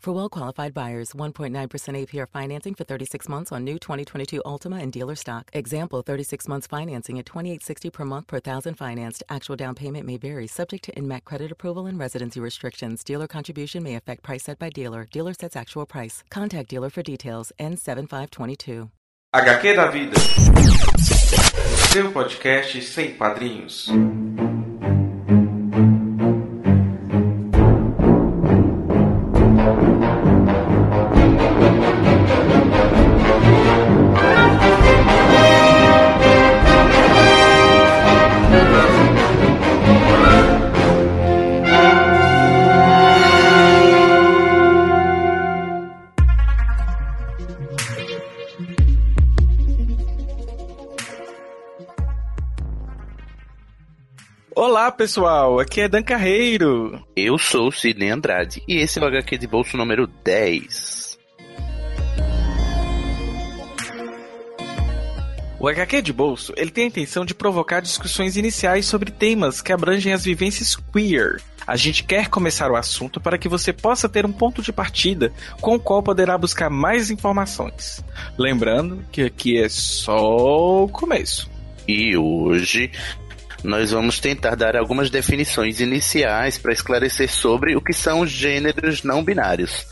For 0.00 0.14
well 0.14 0.30
qualified 0.30 0.72
buyers, 0.72 1.12
1.9% 1.12 1.52
APR 1.52 2.26
financing 2.32 2.74
for 2.74 2.84
36 2.84 3.28
months 3.28 3.52
on 3.52 3.64
new 3.64 3.78
2022 3.78 4.40
Altima 4.46 4.80
and 4.80 4.90
dealer 4.90 5.14
stock. 5.14 5.50
Example 5.52 6.00
36 6.00 6.48
months 6.48 6.66
financing 6.66 7.18
at 7.18 7.26
2860 7.26 7.90
per 7.90 8.04
month 8.06 8.26
per 8.26 8.40
thousand 8.40 8.76
financed. 8.76 9.22
Actual 9.28 9.56
down 9.56 9.74
payment 9.74 10.06
may 10.06 10.16
vary, 10.16 10.46
subject 10.46 10.84
to 10.84 10.92
INMAC 10.92 11.24
credit 11.24 11.52
approval 11.52 11.84
and 11.84 11.98
residency 11.98 12.40
restrictions. 12.40 13.04
Dealer 13.04 13.26
contribution 13.26 13.82
may 13.82 13.94
affect 13.94 14.22
price 14.22 14.44
set 14.44 14.58
by 14.58 14.70
dealer. 14.70 15.06
Dealer 15.12 15.34
sets 15.34 15.54
actual 15.54 15.84
price. 15.84 16.24
Contact 16.30 16.70
dealer 16.70 16.88
for 16.88 17.02
details. 17.02 17.52
N7522. 17.60 18.88
HQ 19.34 19.76
da 19.76 19.90
Vida. 19.90 20.18
Seu 21.92 22.10
podcast 22.10 22.80
sem 22.82 23.18
padrinhos. 23.18 23.90
Pessoal, 55.00 55.58
aqui 55.58 55.80
é 55.80 55.88
Dan 55.88 56.02
Carreiro. 56.02 57.02
Eu 57.16 57.38
sou 57.38 57.68
o 57.68 57.72
Sidney 57.72 58.10
Andrade 58.10 58.62
e 58.68 58.76
esse 58.76 58.98
é 58.98 59.02
o 59.02 59.06
HQ 59.06 59.38
de 59.38 59.46
bolso 59.46 59.74
número 59.74 60.06
10. 60.06 61.18
O 65.58 65.66
HQ 65.66 66.02
de 66.02 66.12
bolso, 66.12 66.52
ele 66.54 66.70
tem 66.70 66.84
a 66.84 66.88
intenção 66.88 67.24
de 67.24 67.34
provocar 67.34 67.80
discussões 67.80 68.36
iniciais 68.36 68.84
sobre 68.84 69.10
temas 69.10 69.62
que 69.62 69.72
abrangem 69.72 70.12
as 70.12 70.22
vivências 70.22 70.76
queer. 70.76 71.40
A 71.66 71.76
gente 71.76 72.04
quer 72.04 72.28
começar 72.28 72.70
o 72.70 72.76
assunto 72.76 73.22
para 73.22 73.38
que 73.38 73.48
você 73.48 73.72
possa 73.72 74.06
ter 74.06 74.26
um 74.26 74.32
ponto 74.32 74.60
de 74.60 74.70
partida 74.70 75.32
com 75.62 75.76
o 75.76 75.80
qual 75.80 76.02
poderá 76.02 76.36
buscar 76.36 76.68
mais 76.68 77.10
informações. 77.10 78.04
Lembrando 78.36 79.02
que 79.10 79.22
aqui 79.22 79.56
é 79.56 79.68
só 79.70 80.84
o 80.84 80.88
começo. 80.90 81.50
E 81.88 82.14
hoje 82.18 82.92
nós 83.62 83.90
vamos 83.90 84.18
tentar 84.18 84.54
dar 84.54 84.76
algumas 84.76 85.10
definições 85.10 85.80
iniciais 85.80 86.58
para 86.58 86.72
esclarecer 86.72 87.30
sobre 87.30 87.76
o 87.76 87.80
que 87.80 87.92
são 87.92 88.20
os 88.20 88.30
gêneros 88.30 89.02
não 89.02 89.22
binários, 89.22 89.86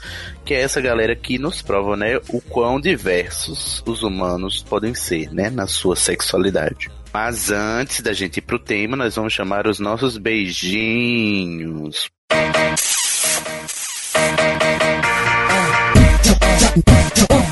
que 0.45 0.55
é 0.55 0.61
essa 0.61 0.81
galera 0.81 1.15
que 1.15 1.39
nos 1.39 1.61
prova, 1.61 1.97
né, 1.97 2.19
o 2.29 2.41
quão 2.41 2.81
diversos 2.81 3.83
os 3.87 4.03
humanos 4.03 4.63
podem 4.63 4.95
ser, 4.95 5.33
né, 5.33 5.51
na 5.51 5.67
sua 5.67 5.97
sexualidade. 5.97 6.91
Mas 7.13 7.51
antes 7.51 8.01
da 8.01 8.13
gente 8.13 8.39
ir 8.39 8.43
pro 8.43 8.59
tema, 8.59 8.97
nós 8.97 9.17
vamos 9.17 9.33
chamar 9.33 9.67
os 9.67 9.79
nossos 9.79 10.17
beijinhos. 10.19 12.09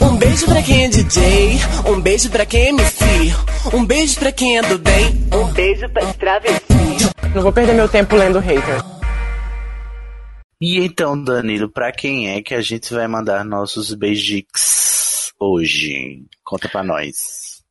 Um 0.03 0.06
beijo 0.27 0.47
pra 0.47 0.63
quem 0.63 0.85
é 0.85 0.89
DJ, 0.89 1.23
um 1.89 2.01
beijo 2.01 2.31
pra 2.31 2.45
quem 2.47 2.63
é 2.63 2.69
MC, 2.71 3.05
um 3.75 3.85
beijo 3.85 4.19
pra 4.19 4.33
quem 4.33 4.59
é 4.59 4.63
do 4.63 4.79
bem, 4.79 5.05
um 5.33 5.53
beijo 5.53 5.89
pra 5.91 6.13
travesti. 6.15 6.65
Não 7.35 7.43
vou 7.43 7.53
perder 7.53 7.75
meu 7.75 7.89
tempo 7.89 8.17
lendo 8.17 8.39
hater. 8.41 8.83
E 10.61 10.79
então, 10.85 11.23
Danilo, 11.23 11.71
pra 11.71 11.93
quem 11.93 12.31
é 12.31 12.43
que 12.43 12.55
a 12.55 12.61
gente 12.61 12.93
vai 12.93 13.07
mandar 13.07 13.45
nossos 13.45 13.95
beijics 13.95 15.33
hoje? 15.39 16.25
Conta 16.45 16.69
pra 16.69 16.83
nós. 16.83 17.63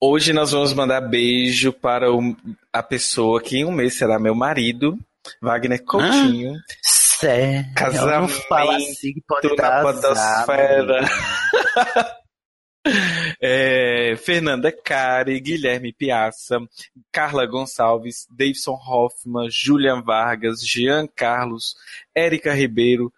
Hoje 0.00 0.32
nós 0.32 0.50
vamos 0.50 0.74
mandar 0.74 1.00
beijo 1.00 1.72
para 1.72 2.12
o- 2.12 2.36
a 2.72 2.82
pessoa 2.82 3.40
que 3.40 3.56
em 3.58 3.64
um 3.64 3.72
mês 3.72 3.94
será 3.96 4.18
meu 4.18 4.34
marido, 4.34 4.98
Wagner 5.40 5.82
Coutinho. 5.84 6.52
Sé, 7.24 7.72
Casamento 7.74 8.20
não 8.20 8.28
fala 8.28 8.76
assim 8.76 9.14
que 9.14 9.22
pode 9.26 9.56
dar 9.56 9.82
podosfera. 9.82 11.00
É, 13.40 14.14
Fernanda 14.18 14.70
Cari, 14.70 15.40
Guilherme 15.40 15.90
Piazza, 15.90 16.58
Carla 17.10 17.46
Gonçalves, 17.46 18.26
Davidson 18.30 18.74
Hoffman, 18.74 19.48
Julian 19.50 20.02
Vargas, 20.02 20.60
Jean 20.60 21.06
Carlos, 21.06 21.74
Érica 22.14 22.52
Ribeiro, 22.52 23.10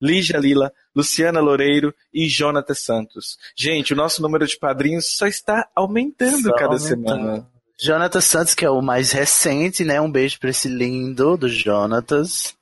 Lígia 0.00 0.36
Lila, 0.38 0.70
Luciana 0.94 1.40
Loureiro 1.40 1.94
e 2.12 2.26
Jonathan 2.28 2.74
Santos. 2.74 3.38
Gente, 3.56 3.94
o 3.94 3.96
nosso 3.96 4.20
número 4.20 4.46
de 4.46 4.58
padrinhos 4.58 5.16
só 5.16 5.26
está 5.26 5.66
aumentando 5.74 6.42
Só 6.42 6.52
cada 6.52 6.74
aumentando. 6.74 6.86
semana. 6.86 7.50
Jonathan 7.78 8.20
Santos, 8.20 8.54
que 8.54 8.64
é 8.64 8.70
o 8.70 8.80
mais 8.82 9.12
recente, 9.12 9.84
né? 9.84 10.00
Um 10.00 10.10
beijo 10.10 10.38
pra 10.38 10.50
esse 10.50 10.68
lindo 10.68 11.36
do 11.36 11.48
Jonatas, 11.48 12.55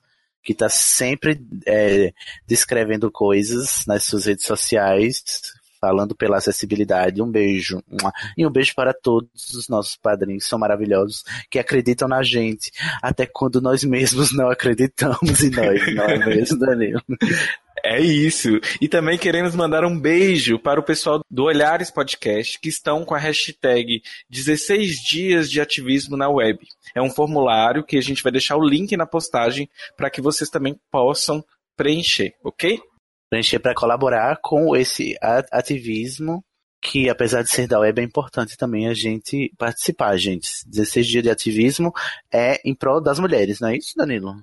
que 0.45 0.53
tá 0.53 0.69
sempre 0.69 1.41
é, 1.65 2.13
descrevendo 2.47 3.11
coisas 3.11 3.83
nas 3.87 4.03
suas 4.03 4.25
redes 4.25 4.45
sociais, 4.45 5.23
falando 5.85 6.15
pela 6.15 6.37
acessibilidade. 6.37 7.21
Um 7.21 7.29
beijo. 7.29 7.79
E 8.35 8.45
um 8.45 8.49
beijo 8.49 8.73
para 8.75 8.91
todos 8.91 9.53
os 9.53 9.69
nossos 9.69 9.95
padrinhos, 9.95 10.45
que 10.45 10.49
são 10.49 10.57
maravilhosos, 10.57 11.23
que 11.47 11.59
acreditam 11.59 12.07
na 12.07 12.23
gente, 12.23 12.71
até 13.03 13.27
quando 13.27 13.61
nós 13.61 13.83
mesmos 13.83 14.35
não 14.35 14.49
acreditamos 14.49 15.43
em 15.43 15.51
nós, 15.51 15.79
é 15.87 16.25
mesmo, 16.25 16.57
Danilo? 16.57 17.01
É 17.83 18.01
isso. 18.01 18.59
E 18.81 18.87
também 18.87 19.15
queremos 19.15 19.53
mandar 19.53 19.85
um 19.85 19.99
beijo 19.99 20.57
para 20.57 20.79
o 20.79 20.83
pessoal 20.83 21.21
do 21.29 21.43
Olhares 21.43 21.91
Podcast, 21.91 22.59
que 22.59 22.69
estão 22.69 23.05
com 23.05 23.13
a 23.13 23.19
hashtag 23.19 24.01
16 24.27 25.03
dias 25.07 25.51
de 25.51 25.61
ativismo 25.61 26.17
na 26.17 26.27
web. 26.27 26.57
É 26.95 27.01
um 27.01 27.11
formulário 27.11 27.85
que 27.85 27.95
a 27.95 28.01
gente 28.01 28.23
vai 28.23 28.31
deixar 28.31 28.57
o 28.57 28.67
link 28.67 28.97
na 28.97 29.05
postagem 29.05 29.69
para 29.95 30.09
que 30.09 30.19
vocês 30.19 30.49
também 30.49 30.79
possam 30.89 31.45
preencher, 31.77 32.33
ok? 32.43 32.79
Preencher 33.29 33.59
para 33.59 33.73
colaborar 33.73 34.37
com 34.41 34.75
esse 34.75 35.15
ativismo 35.51 36.43
que 36.81 37.09
apesar 37.09 37.41
de 37.41 37.49
ser 37.49 37.67
da 37.67 37.79
web 37.79 37.99
é 37.99 38.03
importante 38.03 38.55
também 38.55 38.87
a 38.87 38.93
gente 38.93 39.51
participar, 39.57 40.15
gente. 40.17 40.47
16 40.67 41.07
dias 41.07 41.23
de 41.23 41.29
ativismo 41.31 41.91
é 42.31 42.61
em 42.63 42.75
prol 42.75 43.01
das 43.01 43.19
mulheres, 43.19 43.59
não 43.59 43.69
é 43.69 43.77
isso, 43.77 43.93
Danilo? 43.95 44.35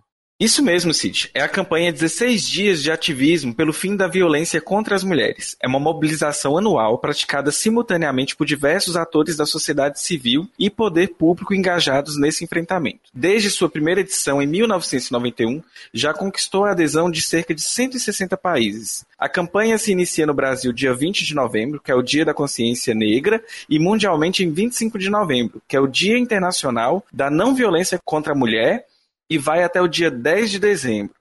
Isso 0.42 0.60
mesmo, 0.60 0.92
Cid. 0.92 1.30
É 1.34 1.40
a 1.40 1.48
campanha 1.48 1.92
16 1.92 2.44
dias 2.48 2.82
de 2.82 2.90
ativismo 2.90 3.54
pelo 3.54 3.72
fim 3.72 3.94
da 3.94 4.08
violência 4.08 4.60
contra 4.60 4.96
as 4.96 5.04
mulheres. 5.04 5.56
É 5.62 5.68
uma 5.68 5.78
mobilização 5.78 6.58
anual 6.58 6.98
praticada 6.98 7.52
simultaneamente 7.52 8.34
por 8.34 8.44
diversos 8.44 8.96
atores 8.96 9.36
da 9.36 9.46
sociedade 9.46 10.00
civil 10.00 10.48
e 10.58 10.68
poder 10.68 11.10
público 11.10 11.54
engajados 11.54 12.18
nesse 12.18 12.42
enfrentamento. 12.42 13.02
Desde 13.14 13.50
sua 13.50 13.70
primeira 13.70 14.00
edição 14.00 14.42
em 14.42 14.46
1991, 14.48 15.62
já 15.94 16.12
conquistou 16.12 16.64
a 16.64 16.72
adesão 16.72 17.08
de 17.08 17.22
cerca 17.22 17.54
de 17.54 17.62
160 17.62 18.36
países. 18.36 19.06
A 19.16 19.28
campanha 19.28 19.78
se 19.78 19.92
inicia 19.92 20.26
no 20.26 20.34
Brasil 20.34 20.72
dia 20.72 20.92
20 20.92 21.24
de 21.24 21.36
novembro, 21.36 21.80
que 21.80 21.92
é 21.92 21.94
o 21.94 22.02
Dia 22.02 22.24
da 22.24 22.34
Consciência 22.34 22.92
Negra, 22.92 23.40
e 23.70 23.78
mundialmente 23.78 24.42
em 24.42 24.50
25 24.50 24.98
de 24.98 25.08
novembro, 25.08 25.62
que 25.68 25.76
é 25.76 25.80
o 25.80 25.86
Dia 25.86 26.18
Internacional 26.18 27.06
da 27.12 27.30
Não 27.30 27.54
Violência 27.54 28.00
contra 28.04 28.32
a 28.32 28.36
Mulher, 28.36 28.86
e 29.32 29.38
vai 29.38 29.62
até 29.64 29.80
o 29.80 29.88
dia 29.88 30.10
10 30.10 30.50
de 30.50 30.58
dezembro. 30.58 31.14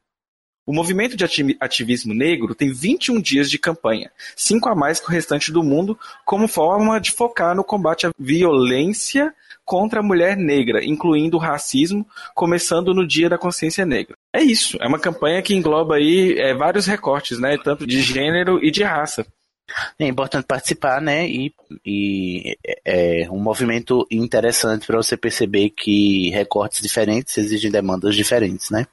O 0.66 0.74
movimento 0.74 1.16
de 1.18 1.24
ati- 1.26 1.58
ativismo 1.60 2.14
negro 2.14 2.54
tem 2.54 2.72
21 2.72 3.20
dias 3.20 3.50
de 3.50 3.58
campanha, 3.58 4.12
cinco 4.36 4.70
a 4.70 4.76
mais 4.76 5.00
que 5.00 5.08
o 5.08 5.12
restante 5.12 5.52
do 5.52 5.64
mundo, 5.64 5.98
como 6.26 6.48
forma 6.48 7.00
de 7.00 7.12
focar 7.12 7.56
no 7.56 7.64
combate 7.64 8.06
à 8.06 8.12
violência 8.20 9.34
contra 9.66 10.02
a 10.02 10.04
mulher 10.04 10.36
negra, 10.36 10.84
incluindo 10.84 11.38
o 11.38 11.40
racismo, 11.40 12.06
começando 12.36 12.94
no 12.94 13.08
Dia 13.08 13.30
da 13.30 13.38
Consciência 13.38 13.86
Negra. 13.86 14.16
É 14.36 14.42
isso, 14.42 14.78
é 14.82 14.88
uma 14.88 15.00
campanha 15.00 15.42
que 15.42 15.56
engloba 15.56 15.96
aí 15.96 16.36
é, 16.38 16.54
vários 16.54 16.86
recortes, 16.86 17.40
né, 17.40 17.58
tanto 17.58 17.88
de 17.88 18.02
gênero 18.02 18.64
e 18.64 18.70
de 18.70 18.84
raça. 18.84 19.26
É 20.00 20.08
importante 20.08 20.46
participar, 20.46 21.02
né? 21.02 21.28
E, 21.28 21.54
e 21.86 22.58
é, 22.86 23.24
é 23.24 23.30
um 23.32 23.40
movimento 23.40 24.06
interessante 24.12 24.86
para 24.88 24.98
você 24.98 25.16
perceber 25.18 25.70
que 25.70 26.30
recortes 26.30 26.82
diferentes 26.82 27.38
exigem 27.38 27.72
demandas 27.72 28.16
diferentes, 28.16 28.70
né? 28.70 28.86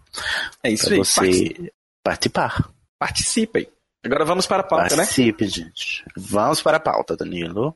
É 0.62 0.70
isso 0.70 0.86
pra 0.86 0.94
aí. 0.94 1.04
você 1.04 1.20
Partici- 1.20 1.72
participar. 2.02 2.70
Participem. 2.98 3.68
Agora 4.04 4.24
vamos 4.24 4.46
para 4.46 4.60
a 4.60 4.66
pauta, 4.66 4.96
né? 4.96 5.02
Participe, 5.02 5.46
gente. 5.48 6.04
Vamos 6.16 6.62
para 6.62 6.76
a 6.76 6.80
pauta, 6.80 7.16
Danilo. 7.16 7.74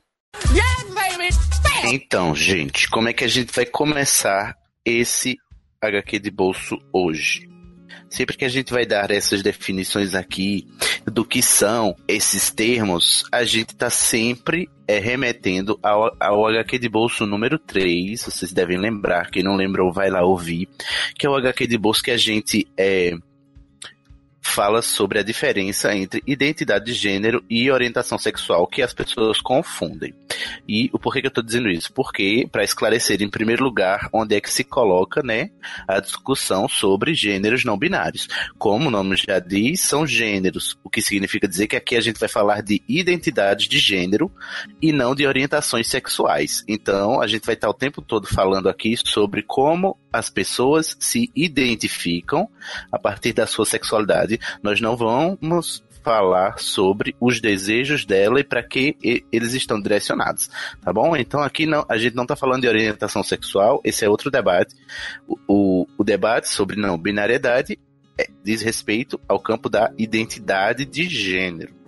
Então, 1.85 2.33
gente, 2.33 2.89
como 2.89 3.09
é 3.09 3.13
que 3.13 3.23
a 3.23 3.27
gente 3.27 3.53
vai 3.53 3.65
começar 3.65 4.55
esse 4.85 5.37
HQ 5.81 6.19
de 6.19 6.31
bolso 6.31 6.77
hoje? 6.93 7.47
Sempre 8.13 8.37
que 8.37 8.45
a 8.45 8.49
gente 8.49 8.71
vai 8.71 8.85
dar 8.85 9.09
essas 9.09 9.41
definições 9.41 10.13
aqui 10.13 10.67
do 11.03 11.25
que 11.25 11.41
são 11.41 11.95
esses 12.07 12.51
termos, 12.51 13.25
a 13.31 13.43
gente 13.43 13.75
tá 13.75 13.89
sempre 13.89 14.69
é, 14.87 14.99
remetendo 14.99 15.79
ao, 15.81 16.15
ao 16.19 16.45
HQ 16.45 16.77
de 16.77 16.87
bolso 16.87 17.25
número 17.25 17.57
3. 17.57 18.21
Vocês 18.21 18.53
devem 18.53 18.77
lembrar, 18.77 19.31
quem 19.31 19.41
não 19.41 19.55
lembrou, 19.55 19.91
vai 19.91 20.11
lá 20.11 20.21
ouvir. 20.23 20.69
Que 21.17 21.25
é 21.25 21.29
o 21.29 21.35
HQ 21.35 21.65
de 21.65 21.75
bolso 21.75 22.03
que 22.03 22.11
a 22.11 22.17
gente 22.17 22.67
é, 22.77 23.17
fala 24.43 24.81
sobre 24.81 25.17
a 25.17 25.23
diferença 25.23 25.95
entre 25.95 26.21
identidade 26.27 26.85
de 26.85 26.93
gênero 26.93 27.43
e 27.49 27.71
orientação 27.71 28.17
sexual 28.17 28.67
que 28.67 28.81
as 28.81 28.93
pessoas 28.93 29.39
confundem. 29.41 30.13
E 30.67 30.89
o 30.93 30.99
porquê 30.99 31.21
que 31.21 31.27
eu 31.27 31.29
estou 31.29 31.43
dizendo 31.43 31.69
isso? 31.69 31.91
Porque, 31.93 32.47
para 32.51 32.63
esclarecer, 32.63 33.21
em 33.21 33.29
primeiro 33.29 33.63
lugar, 33.63 34.09
onde 34.11 34.35
é 34.35 34.41
que 34.41 34.51
se 34.51 34.63
coloca 34.63 35.23
né, 35.23 35.49
a 35.87 35.99
discussão 35.99 36.67
sobre 36.67 37.13
gêneros 37.13 37.63
não 37.63 37.77
binários. 37.77 38.27
Como 38.57 38.89
o 38.89 38.91
nome 38.91 39.15
já 39.15 39.39
diz, 39.39 39.79
são 39.79 40.05
gêneros, 40.05 40.77
o 40.83 40.89
que 40.89 41.01
significa 41.01 41.47
dizer 41.47 41.67
que 41.67 41.75
aqui 41.75 41.95
a 41.95 42.01
gente 42.01 42.19
vai 42.19 42.29
falar 42.29 42.61
de 42.61 42.81
identidade 42.87 43.67
de 43.67 43.79
gênero 43.79 44.31
e 44.81 44.91
não 44.91 45.15
de 45.15 45.25
orientações 45.25 45.87
sexuais. 45.87 46.63
Então, 46.67 47.21
a 47.21 47.27
gente 47.27 47.45
vai 47.45 47.55
estar 47.55 47.69
o 47.69 47.73
tempo 47.73 48.01
todo 48.01 48.27
falando 48.27 48.67
aqui 48.69 48.95
sobre 49.03 49.41
como 49.41 49.97
as 50.11 50.29
pessoas 50.29 50.95
se 50.99 51.31
identificam 51.35 52.47
a 52.91 52.99
partir 52.99 53.33
da 53.33 53.47
sua 53.47 53.65
sexualidade. 53.65 54.32
Nós 54.61 54.79
não 54.81 54.95
vamos 54.95 55.83
falar 56.03 56.59
sobre 56.59 57.15
os 57.19 57.39
desejos 57.39 58.05
dela 58.05 58.39
e 58.39 58.43
para 58.43 58.61
que 58.61 58.97
eles 59.31 59.53
estão 59.53 59.81
direcionados, 59.81 60.49
tá 60.81 60.91
bom? 60.91 61.15
Então 61.15 61.41
aqui 61.41 61.65
não, 61.65 61.85
a 61.87 61.97
gente 61.97 62.15
não 62.15 62.23
está 62.23 62.35
falando 62.35 62.61
de 62.61 62.67
orientação 62.67 63.23
sexual, 63.23 63.81
esse 63.83 64.03
é 64.03 64.09
outro 64.09 64.29
debate. 64.29 64.75
O, 65.25 65.37
o, 65.47 65.87
o 65.97 66.03
debate 66.03 66.49
sobre 66.49 66.75
não 66.75 66.97
binariedade 66.97 67.79
é- 68.17 68.27
diz 68.43 68.61
respeito 68.61 69.19
ao 69.27 69.39
campo 69.39 69.69
da 69.69 69.91
identidade 69.97 70.85
de 70.85 71.07
gênero. 71.07 71.82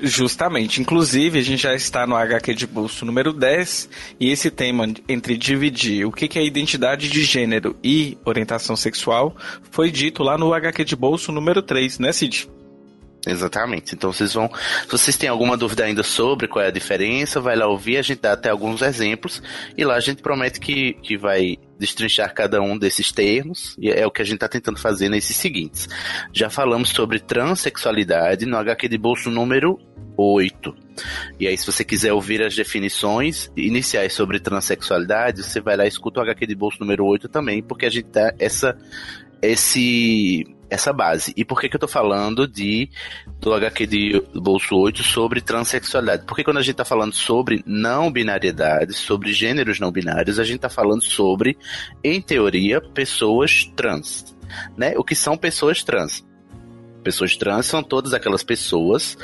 Justamente. 0.00 0.80
Inclusive, 0.80 1.38
a 1.38 1.42
gente 1.42 1.62
já 1.62 1.74
está 1.74 2.06
no 2.06 2.16
HQ 2.16 2.54
de 2.54 2.66
bolso 2.66 3.04
número 3.04 3.32
10 3.32 3.88
e 4.20 4.30
esse 4.30 4.50
tema 4.50 4.86
entre 5.08 5.36
dividir 5.36 6.06
o 6.06 6.12
que 6.12 6.38
é 6.38 6.44
identidade 6.44 7.08
de 7.08 7.22
gênero 7.22 7.76
e 7.82 8.16
orientação 8.24 8.76
sexual 8.76 9.36
foi 9.70 9.90
dito 9.90 10.22
lá 10.22 10.36
no 10.38 10.52
HQ 10.52 10.84
de 10.84 10.96
bolso 10.96 11.32
número 11.32 11.62
3, 11.62 11.98
né, 11.98 12.12
Cid? 12.12 12.48
Exatamente. 13.26 13.94
Então 13.94 14.12
vocês 14.12 14.32
vão. 14.34 14.48
Se 14.84 14.90
vocês 14.90 15.16
têm 15.16 15.28
alguma 15.28 15.56
dúvida 15.56 15.84
ainda 15.84 16.04
sobre 16.04 16.46
qual 16.46 16.64
é 16.64 16.68
a 16.68 16.70
diferença, 16.70 17.40
vai 17.40 17.56
lá 17.56 17.66
ouvir, 17.66 17.96
a 17.96 18.02
gente 18.02 18.20
dá 18.20 18.32
até 18.32 18.50
alguns 18.50 18.82
exemplos, 18.82 19.42
e 19.76 19.84
lá 19.84 19.96
a 19.96 20.00
gente 20.00 20.22
promete 20.22 20.60
que, 20.60 20.94
que 21.02 21.16
vai 21.16 21.58
destrinchar 21.78 22.32
cada 22.32 22.62
um 22.62 22.78
desses 22.78 23.10
termos, 23.10 23.76
e 23.78 23.90
é 23.90 24.06
o 24.06 24.10
que 24.10 24.22
a 24.22 24.24
gente 24.24 24.36
está 24.36 24.48
tentando 24.48 24.78
fazer 24.78 25.08
nesses 25.08 25.36
seguintes. 25.36 25.88
Já 26.32 26.48
falamos 26.48 26.90
sobre 26.90 27.18
transexualidade 27.18 28.46
no 28.46 28.56
HQ 28.56 28.88
de 28.88 28.96
bolso 28.96 29.28
número 29.28 29.78
8. 30.16 30.74
E 31.38 31.46
aí, 31.46 31.58
se 31.58 31.66
você 31.66 31.84
quiser 31.84 32.12
ouvir 32.12 32.42
as 32.42 32.54
definições 32.54 33.50
iniciais 33.56 34.12
sobre 34.14 34.38
transexualidade, 34.38 35.42
você 35.42 35.60
vai 35.60 35.76
lá 35.76 35.84
e 35.84 35.88
escuta 35.88 36.20
o 36.20 36.22
HQ 36.22 36.46
de 36.46 36.54
bolso 36.54 36.78
número 36.80 37.04
8 37.04 37.28
também, 37.28 37.62
porque 37.62 37.86
a 37.86 37.90
gente 37.90 38.08
dá 38.08 38.32
essa, 38.38 38.78
esse, 39.42 40.44
essa 40.68 40.92
base. 40.92 41.32
E 41.36 41.44
por 41.44 41.60
que, 41.60 41.68
que 41.68 41.76
eu 41.76 41.80
tô 41.80 41.88
falando 41.88 42.46
de 42.46 42.88
do 43.40 43.52
HQ 43.54 43.86
de 43.86 44.22
bolso 44.34 44.76
8 44.76 45.02
sobre 45.02 45.40
transexualidade? 45.40 46.24
Porque 46.26 46.44
quando 46.44 46.58
a 46.58 46.62
gente 46.62 46.76
tá 46.76 46.84
falando 46.84 47.14
sobre 47.14 47.62
não 47.66 48.10
binariedade, 48.10 48.92
sobre 48.94 49.32
gêneros 49.32 49.80
não 49.80 49.92
binários, 49.92 50.38
a 50.38 50.44
gente 50.44 50.60
tá 50.60 50.68
falando 50.68 51.02
sobre, 51.02 51.56
em 52.02 52.20
teoria, 52.20 52.80
pessoas 52.80 53.64
trans. 53.76 54.36
Né? 54.76 54.94
O 54.96 55.04
que 55.04 55.14
são 55.14 55.36
pessoas 55.36 55.82
trans? 55.82 56.24
Pessoas 57.02 57.36
trans 57.36 57.66
são 57.66 57.84
todas 57.84 58.12
aquelas 58.12 58.42
pessoas 58.42 59.16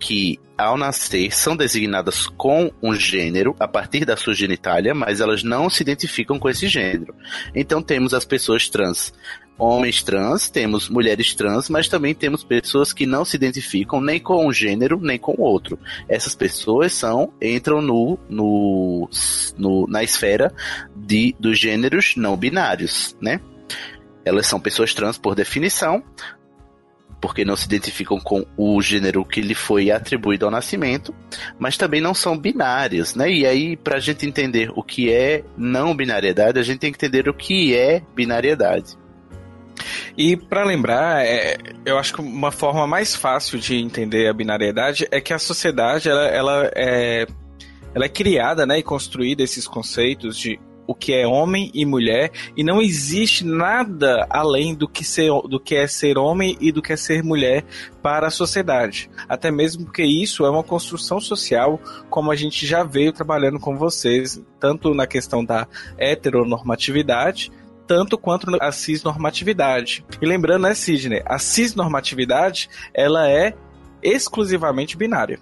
que, 0.00 0.40
ao 0.56 0.78
nascer, 0.78 1.34
são 1.34 1.54
designadas 1.54 2.26
com 2.26 2.72
um 2.82 2.94
gênero 2.94 3.54
a 3.60 3.68
partir 3.68 4.06
da 4.06 4.16
sua 4.16 4.32
genitália, 4.32 4.94
mas 4.94 5.20
elas 5.20 5.42
não 5.42 5.68
se 5.68 5.82
identificam 5.82 6.38
com 6.38 6.48
esse 6.48 6.66
gênero. 6.66 7.14
Então 7.54 7.82
temos 7.82 8.14
as 8.14 8.24
pessoas 8.24 8.70
trans 8.70 9.12
homens 9.58 10.02
trans, 10.02 10.50
temos 10.50 10.88
mulheres 10.88 11.34
trans, 11.34 11.68
mas 11.68 11.88
também 11.88 12.14
temos 12.14 12.44
pessoas 12.44 12.92
que 12.92 13.06
não 13.06 13.24
se 13.24 13.36
identificam 13.36 14.00
nem 14.00 14.20
com 14.20 14.46
um 14.46 14.52
gênero 14.52 15.00
nem 15.00 15.18
com 15.18 15.34
outro. 15.38 15.78
Essas 16.08 16.34
pessoas 16.34 16.92
são 16.92 17.32
entram 17.40 17.80
no, 17.80 18.18
no, 18.28 19.08
no 19.56 19.86
na 19.86 20.02
esfera 20.02 20.52
de 20.94 21.34
dos 21.38 21.58
gêneros 21.58 22.14
não 22.16 22.36
binários, 22.36 23.16
né? 23.20 23.40
Elas 24.24 24.46
são 24.46 24.58
pessoas 24.58 24.92
trans 24.92 25.16
por 25.16 25.34
definição, 25.34 26.02
porque 27.20 27.44
não 27.44 27.56
se 27.56 27.66
identificam 27.66 28.18
com 28.20 28.44
o 28.56 28.82
gênero 28.82 29.24
que 29.24 29.40
lhe 29.40 29.54
foi 29.54 29.90
atribuído 29.90 30.44
ao 30.44 30.50
nascimento, 30.50 31.14
mas 31.58 31.76
também 31.76 32.00
não 32.00 32.12
são 32.12 32.36
binárias, 32.36 33.14
né? 33.14 33.30
E 33.30 33.46
aí, 33.46 33.76
para 33.76 33.96
a 33.96 34.00
gente 34.00 34.26
entender 34.26 34.70
o 34.74 34.82
que 34.82 35.12
é 35.12 35.44
não 35.56 35.96
binariedade, 35.96 36.58
a 36.58 36.62
gente 36.62 36.80
tem 36.80 36.92
que 36.92 36.98
entender 37.04 37.28
o 37.28 37.34
que 37.34 37.74
é 37.74 38.02
binariedade. 38.14 38.96
E 40.16 40.36
para 40.36 40.64
lembrar, 40.64 41.24
é, 41.24 41.56
eu 41.84 41.98
acho 41.98 42.14
que 42.14 42.20
uma 42.20 42.50
forma 42.50 42.86
mais 42.86 43.14
fácil 43.14 43.58
de 43.58 43.76
entender 43.76 44.28
a 44.28 44.32
binariedade 44.32 45.06
é 45.10 45.20
que 45.20 45.32
a 45.32 45.38
sociedade 45.38 46.08
ela, 46.08 46.26
ela, 46.26 46.70
é, 46.74 47.26
ela 47.94 48.04
é 48.04 48.08
criada 48.08 48.66
né, 48.66 48.78
e 48.78 48.82
construída 48.82 49.42
esses 49.42 49.66
conceitos 49.66 50.38
de 50.38 50.58
o 50.86 50.94
que 50.94 51.12
é 51.12 51.26
homem 51.26 51.70
e 51.74 51.84
mulher 51.84 52.30
e 52.56 52.62
não 52.62 52.80
existe 52.80 53.44
nada 53.44 54.26
além 54.30 54.74
do 54.74 54.88
que, 54.88 55.04
ser, 55.04 55.30
do 55.48 55.58
que 55.58 55.74
é 55.74 55.86
ser 55.86 56.16
homem 56.16 56.56
e 56.60 56.70
do 56.70 56.80
que 56.80 56.92
é 56.92 56.96
ser 56.96 57.22
mulher 57.22 57.64
para 58.02 58.28
a 58.28 58.30
sociedade. 58.30 59.10
Até 59.28 59.50
mesmo 59.50 59.84
porque 59.84 60.04
isso 60.04 60.46
é 60.46 60.50
uma 60.50 60.62
construção 60.62 61.20
social, 61.20 61.80
como 62.08 62.30
a 62.30 62.36
gente 62.36 62.66
já 62.66 62.84
veio 62.84 63.12
trabalhando 63.12 63.58
com 63.58 63.76
vocês, 63.76 64.40
tanto 64.60 64.94
na 64.94 65.06
questão 65.06 65.44
da 65.44 65.66
heteronormatividade, 65.98 67.50
tanto 67.86 68.18
quanto 68.18 68.46
a 68.60 68.72
cisnormatividade. 68.72 70.04
E 70.20 70.26
lembrando, 70.26 70.62
né, 70.62 70.74
Sidney, 70.74 71.22
a 71.24 71.38
cisnormatividade, 71.38 72.68
ela 72.94 73.30
é 73.30 73.54
exclusivamente 74.02 74.96
binária. 74.96 75.38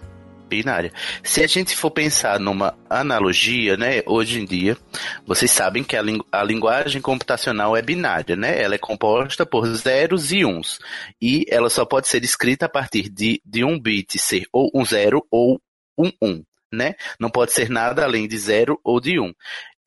Binária. 0.47 0.93
Se 1.23 1.43
a 1.43 1.47
gente 1.47 1.75
for 1.75 1.89
pensar 1.89 2.39
numa 2.39 2.77
analogia, 2.87 3.75
né, 3.75 4.03
hoje 4.05 4.39
em 4.39 4.45
dia, 4.45 4.77
vocês 5.25 5.49
sabem 5.49 5.83
que 5.83 5.97
a, 5.97 6.01
lingu 6.01 6.25
a 6.31 6.43
linguagem 6.43 7.01
computacional 7.01 7.75
é 7.75 7.81
binária, 7.81 8.35
né? 8.35 8.61
Ela 8.61 8.75
é 8.75 8.77
composta 8.77 9.43
por 9.43 9.65
zeros 9.75 10.31
e 10.31 10.45
uns. 10.45 10.79
E 11.19 11.45
ela 11.49 11.69
só 11.69 11.83
pode 11.83 12.07
ser 12.07 12.23
escrita 12.23 12.67
a 12.67 12.69
partir 12.69 13.09
de, 13.09 13.41
de 13.43 13.63
um 13.63 13.79
bit 13.79 14.19
ser 14.19 14.45
ou 14.53 14.69
um 14.73 14.85
zero 14.85 15.25
ou 15.31 15.59
um 15.97 16.11
um, 16.21 16.43
né? 16.71 16.93
Não 17.19 17.29
pode 17.29 17.51
ser 17.51 17.69
nada 17.69 18.03
além 18.03 18.27
de 18.27 18.37
zero 18.37 18.79
ou 18.83 18.99
de 18.99 19.19
um. 19.19 19.33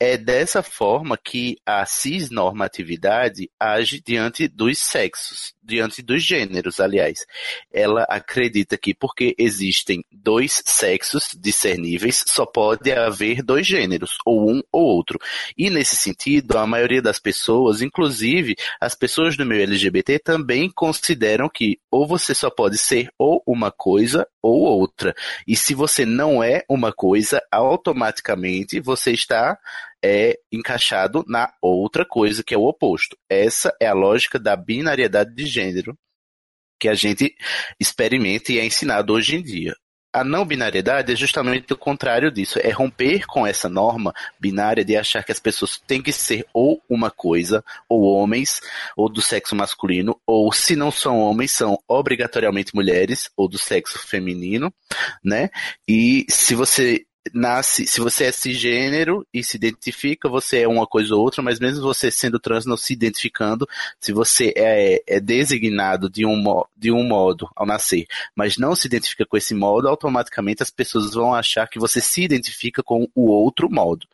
É 0.01 0.17
dessa 0.17 0.63
forma 0.63 1.19
que 1.19 1.57
a 1.67 1.85
cisnormatividade 1.85 3.51
age 3.59 4.01
diante 4.01 4.47
dos 4.47 4.79
sexos, 4.79 5.55
diante 5.69 6.03
dos 6.03 6.25
gêneros, 6.25 6.81
aliás. 6.81 7.27
Ela 7.73 8.05
acredita 8.09 8.79
que 8.79 8.95
porque 8.95 9.35
existem 9.39 10.03
dois 10.11 10.63
sexos 10.65 11.37
discerníveis, 11.39 12.25
só 12.27 12.47
pode 12.47 12.91
haver 12.91 13.43
dois 13.43 13.67
gêneros, 13.67 14.17
ou 14.25 14.51
um 14.51 14.63
ou 14.73 14.85
outro. 14.85 15.19
E 15.57 15.69
nesse 15.71 15.97
sentido, 15.97 16.57
a 16.57 16.67
maioria 16.67 17.03
das 17.03 17.19
pessoas, 17.19 17.83
inclusive 17.83 18.57
as 18.81 18.95
pessoas 18.95 19.37
do 19.37 19.45
meio 19.45 19.63
LGBT, 19.63 20.19
também 20.19 20.71
consideram 20.71 21.49
que 21.49 21.79
ou 21.91 22.07
você 22.07 22.35
só 22.35 22.51
pode 22.51 22.79
ser 22.79 23.11
ou 23.19 23.43
uma 23.47 23.71
coisa 23.71 24.27
ou 24.43 24.61
outra. 24.63 25.15
E 25.47 25.55
se 25.55 25.75
você 25.75 26.07
não 26.07 26.43
é 26.43 26.65
uma 26.69 26.93
coisa, 26.93 27.43
automaticamente 27.53 28.81
você 28.81 29.13
está 29.13 29.59
é 30.05 30.39
encaixado 30.53 31.25
na 31.27 31.53
outra 31.61 32.05
coisa 32.05 32.43
que 32.45 32.55
é 32.55 32.59
o 32.59 32.65
oposto. 32.65 33.17
Essa 33.29 33.75
é 33.81 33.87
a 33.87 33.95
lógica 33.95 34.39
da 34.39 34.55
binariedade 34.57 35.35
de 35.35 35.47
gênero 35.47 35.97
que 36.79 36.89
a 36.89 36.95
gente 36.95 37.35
experimenta 37.81 38.53
e 38.53 38.59
é 38.59 38.65
ensinado 38.65 39.13
hoje 39.13 39.37
em 39.37 39.43
dia. 39.43 39.75
a 40.13 40.25
não 40.25 40.45
binariedade 40.45 41.13
é 41.13 41.17
justamente 41.17 41.73
o 41.73 41.77
contrário 41.77 42.31
disso. 42.31 42.59
É 42.63 42.71
romper 42.71 43.27
com 43.27 43.47
essa 43.47 43.69
norma 43.69 44.13
binária 44.41 44.85
de 44.85 44.97
achar 44.97 45.23
que 45.23 45.33
as 45.33 45.39
pessoas 45.39 45.79
têm 45.87 46.03
que 46.03 46.13
ser 46.13 46.47
ou 46.53 46.83
uma 46.89 47.11
coisa, 47.11 47.63
ou 47.89 48.03
homens, 48.03 48.61
ou 48.97 49.09
do 49.09 49.21
sexo 49.21 49.55
masculino, 49.55 50.19
ou 50.27 50.53
se 50.53 50.75
não 50.75 50.91
são 50.91 51.19
homens, 51.19 51.53
são 51.53 51.79
obrigatoriamente 51.87 52.75
mulheres, 52.75 53.31
ou 53.37 53.49
do 53.49 53.59
sexo 53.59 53.99
feminino, 53.99 54.73
né? 55.23 55.51
E 55.87 56.25
se 56.29 56.55
você 56.55 57.05
nasce, 57.33 57.87
se 57.87 58.01
você 58.01 58.25
é 58.25 58.33
cisgênero 58.33 59.27
e 59.33 59.43
se 59.43 59.57
identifica, 59.57 60.29
você 60.29 60.61
é 60.61 60.69
uma 60.69 60.87
coisa 60.87 61.15
ou 61.15 61.23
outra, 61.23 61.43
mas 61.43 61.59
mesmo 61.59 61.83
você 61.83 62.11
sendo 62.11 62.39
trans 62.39 62.67
não 62.67 62.77
se 62.77 62.93
identificando, 62.93 63.69
se 64.01 64.13
você 64.13 64.53
é, 64.57 65.03
é 65.07 65.21
designado 65.21 66.11
de 66.11 66.25
um, 66.27 66.43
de 66.77 66.91
um 66.91 67.03
modo 67.03 67.49
ao 67.55 67.67
nascer, 67.67 68.07
mas 68.35 68.57
não 68.57 68.75
se 68.75 68.87
identifica 68.87 69.27
com 69.27 69.37
esse 69.37 69.55
modo, 69.55 69.89
automaticamente 69.89 70.63
as 70.63 70.71
pessoas 70.71 71.15
vão 71.15 71.35
achar 71.35 71.69
que 71.69 71.79
você 71.79 72.01
se 72.01 72.23
identifica 72.23 72.83
com 72.83 73.09
o 73.15 73.31
outro 73.31 73.71
modo. 73.71 74.07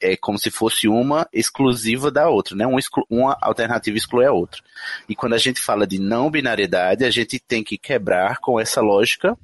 É 0.00 0.16
como 0.16 0.38
se 0.38 0.50
fosse 0.50 0.88
uma 0.88 1.28
exclusiva 1.32 2.10
da 2.10 2.28
outra, 2.28 2.56
né? 2.56 2.66
Uma, 2.66 2.80
uma 3.10 3.38
alternativa 3.40 3.96
exclui 3.96 4.26
a 4.26 4.32
outra. 4.32 4.62
E 5.08 5.14
quando 5.14 5.34
a 5.34 5.38
gente 5.38 5.60
fala 5.60 5.86
de 5.86 5.98
não 5.98 6.30
binariedade, 6.30 7.04
a 7.04 7.10
gente 7.10 7.38
tem 7.38 7.62
que 7.62 7.78
quebrar 7.78 8.38
com 8.38 8.60
essa 8.60 8.80
lógica 8.80 9.36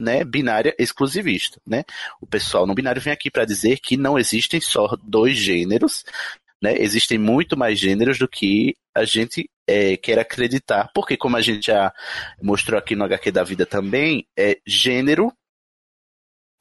né, 0.00 0.24
binária 0.24 0.74
exclusivista, 0.78 1.60
né? 1.66 1.84
O 2.20 2.26
pessoal 2.26 2.66
no 2.66 2.74
binário 2.74 3.02
vem 3.02 3.12
aqui 3.12 3.30
para 3.30 3.44
dizer 3.44 3.78
que 3.78 3.96
não 3.96 4.18
existem 4.18 4.60
só 4.60 4.96
dois 5.02 5.36
gêneros, 5.36 6.04
né? 6.62 6.74
Existem 6.78 7.18
muito 7.18 7.56
mais 7.56 7.78
gêneros 7.78 8.18
do 8.18 8.26
que 8.26 8.74
a 8.94 9.04
gente 9.04 9.48
é, 9.66 9.96
quer 9.96 10.18
acreditar, 10.18 10.90
porque 10.94 11.16
como 11.16 11.36
a 11.36 11.40
gente 11.40 11.66
já 11.66 11.92
mostrou 12.42 12.78
aqui 12.78 12.96
no 12.96 13.04
HQ 13.04 13.30
da 13.30 13.44
vida 13.44 13.66
também, 13.66 14.26
é 14.36 14.58
gênero 14.66 15.32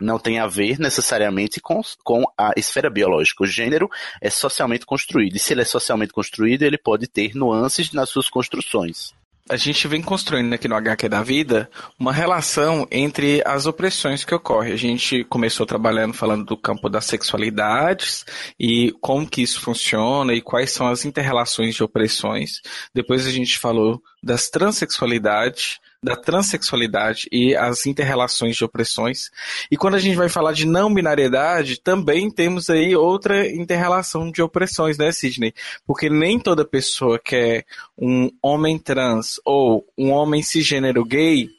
não 0.02 0.18
tem 0.18 0.40
a 0.40 0.48
ver 0.48 0.80
necessariamente 0.80 1.60
com, 1.60 1.82
com 2.06 2.24
a 2.38 2.54
esfera 2.56 2.90
biológica. 2.90 3.44
O 3.44 3.48
gênero 3.48 3.90
é 4.22 4.30
socialmente 4.30 4.86
construído. 4.86 5.36
E 5.36 5.40
se 5.40 5.52
ele 5.52 5.62
é 5.62 5.66
socialmente 5.66 6.14
construído, 6.14 6.64
ele 6.64 6.78
pode 6.78 7.06
ter 7.06 7.36
nuances 7.36 7.92
nas 7.92 8.10
suas 8.10 8.30
construções 8.30 9.14
a 9.50 9.58
gente 9.58 9.88
vem 9.88 10.02
construindo 10.02 10.54
aqui 10.54 10.68
no 10.68 10.76
HQ 10.76 11.10
da 11.10 11.24
vida 11.24 11.70
uma 12.00 12.14
relação 12.14 12.88
entre 12.92 13.42
as 13.44 13.66
opressões 13.66 14.24
que 14.24 14.36
ocorrem. 14.36 14.72
A 14.72 14.78
gente 14.78 15.24
começou 15.24 15.66
trabalhando 15.66 16.14
falando 16.14 16.46
do 16.46 16.56
campo 16.56 16.88
das 16.88 17.06
sexualidades 17.06 18.24
e 18.60 18.94
como 19.02 19.28
que 19.28 19.42
isso 19.42 19.60
funciona 19.60 20.34
e 20.34 20.42
quais 20.42 20.72
são 20.72 20.88
as 20.88 21.04
interrelações 21.04 21.74
de 21.74 21.84
opressões. 21.84 22.62
Depois 22.94 23.26
a 23.26 23.32
gente 23.32 23.58
falou 23.58 24.00
das 24.22 24.50
transexualidades 24.50 25.80
da 26.04 26.16
transexualidade 26.16 27.28
e 27.32 27.56
as 27.56 27.86
interrelações 27.86 28.56
de 28.56 28.64
opressões. 28.64 29.30
E 29.70 29.76
quando 29.76 29.96
a 29.96 30.00
gente 30.00 30.16
vai 30.16 30.30
falar 30.30 30.54
de 30.54 30.66
não 30.66 30.94
binariedade, 30.94 31.82
também 31.82 32.32
temos 32.32 32.70
aí 32.70 32.96
outra 32.96 33.48
interrelação 33.48 34.32
de 34.32 34.42
opressões, 34.42 34.98
né, 34.98 35.12
Sidney? 35.12 35.54
Porque 35.86 36.10
nem 36.10 36.40
toda 36.40 36.66
pessoa 36.66 37.20
que 37.20 37.36
é 37.36 37.64
um 37.98 38.30
homem 38.42 38.80
trans 38.80 39.40
ou 39.46 39.86
um 39.98 40.12
homem 40.12 40.42
cisgênero 40.42 41.04
gay 41.04 41.50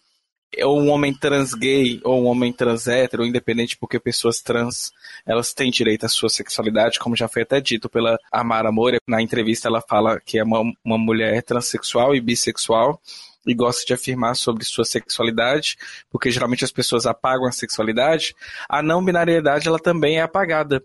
ou 0.63 0.81
um 0.81 0.91
homem 0.91 1.15
trans 1.15 1.55
gay 1.55 2.01
ou 2.03 2.23
um 2.23 2.27
homem 2.27 2.53
trans 2.53 2.87
hétero, 2.87 3.25
independente 3.25 3.77
porque 3.77 4.01
pessoas 4.01 4.41
trans 4.41 4.93
elas 5.27 5.55
têm 5.55 5.71
direito 5.71 6.07
à 6.07 6.09
sua 6.09 6.29
sexualidade, 6.29 6.99
como 6.99 7.17
já 7.17 7.29
foi 7.29 7.43
até 7.43 7.61
dito 7.61 7.89
pela 7.89 8.19
Amara 8.33 8.73
Moura, 8.73 8.99
na 9.07 9.23
entrevista 9.23 9.69
ela 9.69 9.81
fala 9.81 10.21
que 10.21 10.39
é 10.39 10.45
uma, 10.45 10.61
uma 10.85 10.99
mulher 10.99 11.43
transexual 11.43 12.15
e 12.15 12.21
bissexual, 12.21 13.01
e 13.47 13.55
gosta 13.55 13.87
de 13.87 13.95
afirmar 13.95 14.37
sobre 14.37 14.65
sua 14.65 14.85
sexualidade, 14.85 15.77
porque 16.11 16.31
geralmente 16.31 16.65
as 16.65 16.73
pessoas 16.73 17.07
apagam 17.07 17.47
a 17.47 17.53
sexualidade, 17.53 18.35
a 18.69 18.83
não 18.83 19.05
binariedade 19.05 19.67
ela 19.67 19.79
também 19.79 20.19
é 20.19 20.23
apagada. 20.23 20.85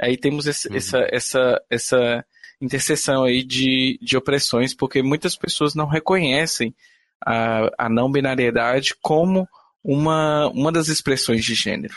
Aí 0.00 0.16
temos 0.16 0.46
esse, 0.46 0.68
uhum. 0.68 0.76
essa, 0.76 1.06
essa, 1.10 1.62
essa 1.68 2.24
interseção 2.60 3.24
aí 3.24 3.42
de, 3.42 3.98
de 4.00 4.16
opressões, 4.16 4.74
porque 4.74 5.02
muitas 5.02 5.36
pessoas 5.36 5.74
não 5.74 5.86
reconhecem 5.86 6.74
a, 7.24 7.70
a 7.78 7.88
não 7.88 8.10
binariedade 8.10 8.94
como 9.00 9.48
uma, 9.82 10.48
uma 10.48 10.72
das 10.72 10.88
expressões 10.88 11.44
de 11.44 11.54
gênero. 11.54 11.94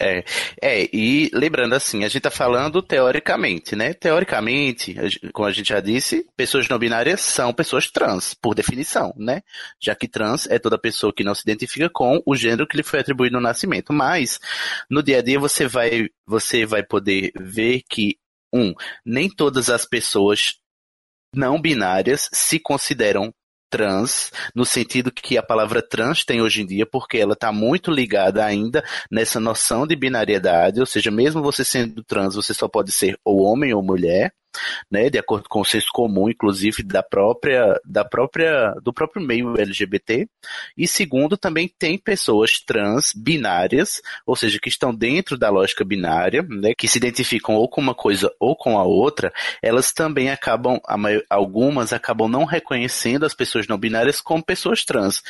É, 0.00 0.24
é, 0.62 0.88
e 0.92 1.28
lembrando 1.34 1.74
assim, 1.74 2.04
a 2.04 2.08
gente 2.08 2.18
está 2.18 2.30
falando 2.30 2.80
teoricamente, 2.80 3.74
né? 3.74 3.92
Teoricamente, 3.92 4.94
como 5.32 5.48
a 5.48 5.50
gente 5.50 5.70
já 5.70 5.80
disse, 5.80 6.24
pessoas 6.36 6.68
não 6.68 6.78
binárias 6.78 7.20
são 7.20 7.52
pessoas 7.52 7.90
trans, 7.90 8.32
por 8.32 8.54
definição, 8.54 9.12
né? 9.16 9.42
Já 9.80 9.96
que 9.96 10.06
trans 10.06 10.46
é 10.46 10.58
toda 10.58 10.78
pessoa 10.78 11.12
que 11.12 11.24
não 11.24 11.34
se 11.34 11.42
identifica 11.42 11.90
com 11.90 12.22
o 12.24 12.36
gênero 12.36 12.66
que 12.66 12.76
lhe 12.76 12.84
foi 12.84 13.00
atribuído 13.00 13.36
no 13.36 13.42
nascimento. 13.42 13.92
Mas, 13.92 14.38
no 14.88 15.02
dia 15.02 15.18
a 15.18 15.22
dia, 15.22 15.40
você 15.40 15.66
vai, 15.66 16.08
você 16.24 16.64
vai 16.64 16.84
poder 16.84 17.32
ver 17.36 17.82
que, 17.88 18.16
um, 18.54 18.72
nem 19.04 19.28
todas 19.28 19.68
as 19.68 19.84
pessoas 19.84 20.60
não 21.34 21.60
binárias 21.60 22.28
se 22.32 22.60
consideram 22.60 23.34
trans, 23.70 24.30
no 24.54 24.64
sentido 24.64 25.12
que 25.12 25.36
a 25.38 25.42
palavra 25.42 25.82
trans 25.82 26.24
tem 26.24 26.40
hoje 26.40 26.62
em 26.62 26.66
dia, 26.66 26.86
porque 26.86 27.18
ela 27.18 27.34
está 27.34 27.52
muito 27.52 27.90
ligada 27.90 28.44
ainda 28.44 28.84
nessa 29.10 29.38
noção 29.40 29.86
de 29.86 29.96
binariedade, 29.96 30.80
ou 30.80 30.86
seja, 30.86 31.10
mesmo 31.10 31.42
você 31.42 31.64
sendo 31.64 32.02
trans, 32.02 32.34
você 32.34 32.54
só 32.54 32.68
pode 32.68 32.92
ser 32.92 33.18
ou 33.24 33.42
homem 33.42 33.72
ou 33.74 33.82
mulher 33.82 34.32
né, 34.90 35.10
de 35.10 35.18
acordo 35.18 35.48
com 35.48 35.60
o 35.60 35.64
senso 35.64 35.88
comum, 35.92 36.28
inclusive 36.28 36.82
da 36.82 37.02
própria, 37.02 37.80
da 37.84 38.04
própria, 38.04 38.74
do 38.82 38.92
próprio 38.92 39.24
meio 39.24 39.58
LGBT. 39.58 40.28
E 40.76 40.86
segundo, 40.86 41.36
também 41.36 41.68
tem 41.78 41.98
pessoas 41.98 42.60
trans 42.60 43.12
binárias, 43.14 44.00
ou 44.26 44.36
seja, 44.36 44.58
que 44.60 44.68
estão 44.68 44.94
dentro 44.94 45.36
da 45.36 45.50
lógica 45.50 45.84
binária, 45.84 46.42
né, 46.42 46.74
que 46.76 46.88
se 46.88 46.98
identificam 46.98 47.54
ou 47.54 47.68
com 47.68 47.80
uma 47.80 47.94
coisa 47.94 48.30
ou 48.38 48.56
com 48.56 48.78
a 48.78 48.84
outra, 48.84 49.32
elas 49.62 49.92
também 49.92 50.30
acabam, 50.30 50.80
algumas 51.28 51.92
acabam 51.92 52.28
não 52.28 52.44
reconhecendo 52.44 53.24
as 53.24 53.34
pessoas 53.34 53.66
não 53.66 53.78
binárias 53.78 54.20
como 54.20 54.44
pessoas 54.44 54.84
trans. 54.84 55.22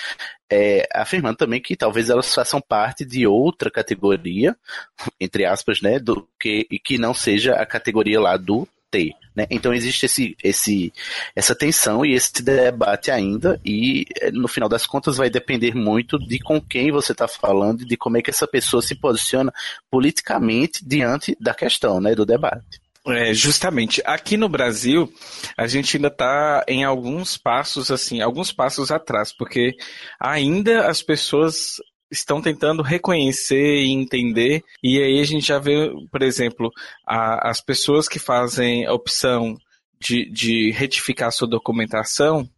É, 0.51 0.89
afirmando 0.95 1.37
também 1.37 1.61
que 1.61 1.77
talvez 1.77 2.09
elas 2.09 2.35
façam 2.35 2.61
parte 2.61 3.05
de 3.05 3.27
outra 3.27 3.71
categoria, 3.71 4.57
entre 5.21 5.45
aspas, 5.45 5.83
né, 5.83 5.99
do 5.99 6.27
que, 6.41 6.67
e 6.71 6.79
que 6.79 6.99
não 6.99 7.13
seja 7.13 7.55
a 7.55 7.67
categoria 7.67 8.21
lá 8.21 8.37
do 8.37 8.67
ter. 8.91 9.13
Né? 9.35 9.47
Então 9.51 9.73
existe 9.73 10.07
esse, 10.07 10.37
esse, 10.43 10.93
essa 11.35 11.55
tensão 11.55 12.05
e 12.05 12.15
esse 12.15 12.43
debate 12.43 13.11
ainda, 13.11 13.61
e 13.65 14.05
eh, 14.21 14.31
no 14.31 14.49
final 14.49 14.69
das 14.69 14.87
contas 14.87 15.17
vai 15.17 15.31
depender 15.31 15.75
muito 15.75 16.19
de 16.19 16.39
com 16.39 16.61
quem 16.61 16.91
você 16.91 17.13
está 17.13 17.29
falando 17.29 17.83
e 17.83 17.87
de 17.87 17.97
como 17.97 18.17
é 18.17 18.23
que 18.23 18.31
essa 18.31 18.47
pessoa 18.47 18.83
se 18.83 18.95
posiciona 18.95 19.53
politicamente 19.91 20.85
diante 20.85 21.37
da 21.41 21.55
questão, 21.55 22.01
né, 22.01 22.15
do 22.15 22.27
debate. 22.27 22.81
É, 23.07 23.33
justamente. 23.33 24.03
Aqui 24.05 24.37
no 24.37 24.49
Brasil, 24.49 25.11
a 25.57 25.67
gente 25.67 25.97
ainda 25.97 26.09
está 26.09 26.65
em 26.69 26.85
alguns 26.85 27.39
passos, 27.39 27.91
assim, 27.91 28.21
alguns 28.21 28.53
passos 28.53 28.91
atrás, 28.91 29.33
porque 29.33 29.77
ainda 30.21 30.87
as 30.87 31.01
pessoas 31.01 31.77
estão 32.11 32.41
tentando 32.41 32.83
reconhecer 32.83 33.83
e 33.85 33.91
entender. 33.91 34.63
E 34.83 35.01
aí 35.03 35.21
a 35.21 35.25
gente 35.25 35.47
já 35.47 35.59
vê, 35.59 35.91
por 36.11 36.23
exemplo, 36.23 36.71
a, 37.07 37.51
as 37.51 37.61
pessoas 37.61 38.09
que 38.09 38.19
fazem 38.19 38.87
a 38.87 38.93
opção 38.93 39.57
de, 40.01 40.31
de 40.31 40.71
retificar 40.71 41.33
sua 41.33 41.49
documentação 41.49 42.49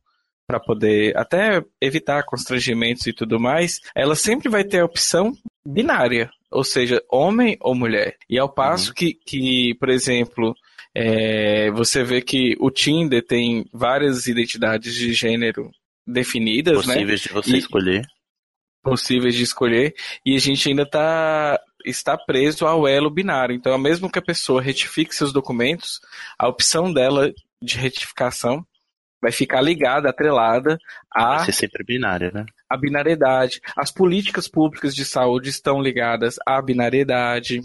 para 0.46 0.60
poder 0.60 1.16
até 1.16 1.62
evitar 1.80 2.24
constrangimentos 2.24 3.06
e 3.06 3.12
tudo 3.12 3.38
mais, 3.38 3.80
ela 3.94 4.16
sempre 4.16 4.48
vai 4.48 4.64
ter 4.64 4.80
a 4.80 4.84
opção 4.84 5.32
binária, 5.64 6.28
ou 6.50 6.64
seja, 6.64 7.00
homem 7.08 7.56
ou 7.60 7.72
mulher. 7.72 8.16
E 8.28 8.36
ao 8.36 8.52
passo 8.52 8.88
uhum. 8.88 8.94
que, 8.94 9.14
que, 9.14 9.74
por 9.78 9.88
exemplo, 9.88 10.52
é, 10.92 11.70
você 11.70 12.02
vê 12.02 12.20
que 12.20 12.56
o 12.58 12.68
Tinder 12.68 13.24
tem 13.24 13.64
várias 13.72 14.26
identidades 14.26 14.92
de 14.92 15.12
gênero 15.12 15.70
definidas, 16.04 16.84
Possíveis 16.84 17.20
né? 17.22 17.28
de 17.28 17.32
você 17.32 17.50
e, 17.52 17.58
escolher 17.58 18.06
possíveis 18.82 19.34
de 19.34 19.42
escolher 19.42 19.94
e 20.24 20.34
a 20.36 20.38
gente 20.38 20.68
ainda 20.68 20.86
tá, 20.86 21.58
está 21.84 22.16
preso 22.16 22.66
ao 22.66 22.86
elo 22.86 23.10
binário. 23.10 23.54
Então, 23.54 23.76
mesmo 23.78 24.10
que 24.10 24.18
a 24.18 24.22
pessoa 24.22 24.62
retifique 24.62 25.14
seus 25.14 25.32
documentos, 25.32 26.00
a 26.38 26.48
opção 26.48 26.92
dela 26.92 27.32
de 27.62 27.76
retificação 27.76 28.64
vai 29.20 29.30
ficar 29.30 29.60
ligada, 29.60 30.08
atrelada 30.08 30.78
a. 31.12 31.36
Vai 31.36 31.46
ser 31.46 31.52
sempre 31.52 31.84
binária, 31.84 32.30
né? 32.32 32.46
A 32.68 32.76
binariedade. 32.76 33.60
As 33.76 33.90
políticas 33.90 34.48
públicas 34.48 34.94
de 34.94 35.04
saúde 35.04 35.50
estão 35.50 35.80
ligadas 35.80 36.36
à 36.46 36.60
binariedade 36.62 37.60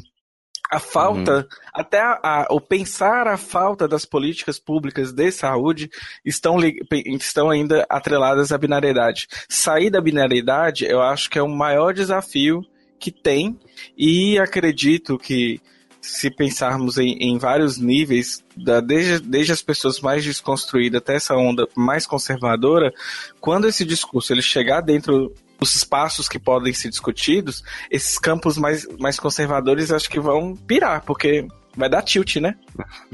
a 0.69 0.79
falta, 0.79 1.37
uhum. 1.37 1.43
até 1.73 1.99
a, 1.99 2.19
a, 2.23 2.47
o 2.49 2.59
pensar 2.59 3.27
a 3.27 3.37
falta 3.37 3.87
das 3.87 4.05
políticas 4.05 4.59
públicas 4.59 5.11
de 5.11 5.31
saúde 5.31 5.89
estão, 6.23 6.57
estão 7.05 7.49
ainda 7.49 7.85
atreladas 7.89 8.51
à 8.51 8.57
binariedade. 8.57 9.27
Sair 9.47 9.89
da 9.89 10.01
binariedade, 10.01 10.85
eu 10.85 11.01
acho 11.01 11.29
que 11.29 11.37
é 11.37 11.43
o 11.43 11.49
maior 11.49 11.93
desafio 11.93 12.61
que 12.99 13.11
tem, 13.11 13.59
e 13.97 14.39
acredito 14.39 15.17
que 15.17 15.61
se 16.01 16.29
pensarmos 16.29 16.97
em, 16.97 17.17
em 17.19 17.37
vários 17.37 17.77
níveis, 17.77 18.43
da, 18.55 18.79
desde, 18.79 19.19
desde 19.19 19.51
as 19.51 19.61
pessoas 19.61 19.99
mais 19.99 20.23
desconstruídas 20.23 20.99
até 21.01 21.15
essa 21.15 21.35
onda 21.35 21.67
mais 21.75 22.05
conservadora, 22.05 22.93
quando 23.41 23.67
esse 23.67 23.83
discurso 23.83 24.31
ele 24.31 24.41
chegar 24.41 24.81
dentro 24.81 25.33
os 25.59 25.75
espaços 25.75 26.27
que 26.27 26.39
podem 26.39 26.73
ser 26.73 26.89
discutidos, 26.89 27.63
esses 27.89 28.17
campos 28.17 28.57
mais, 28.57 28.87
mais 28.99 29.19
conservadores 29.19 29.91
acho 29.91 30.09
que 30.09 30.19
vão 30.19 30.55
pirar, 30.55 31.01
porque 31.03 31.47
vai 31.75 31.89
dar 31.89 32.01
tilt, 32.01 32.37
né? 32.37 32.55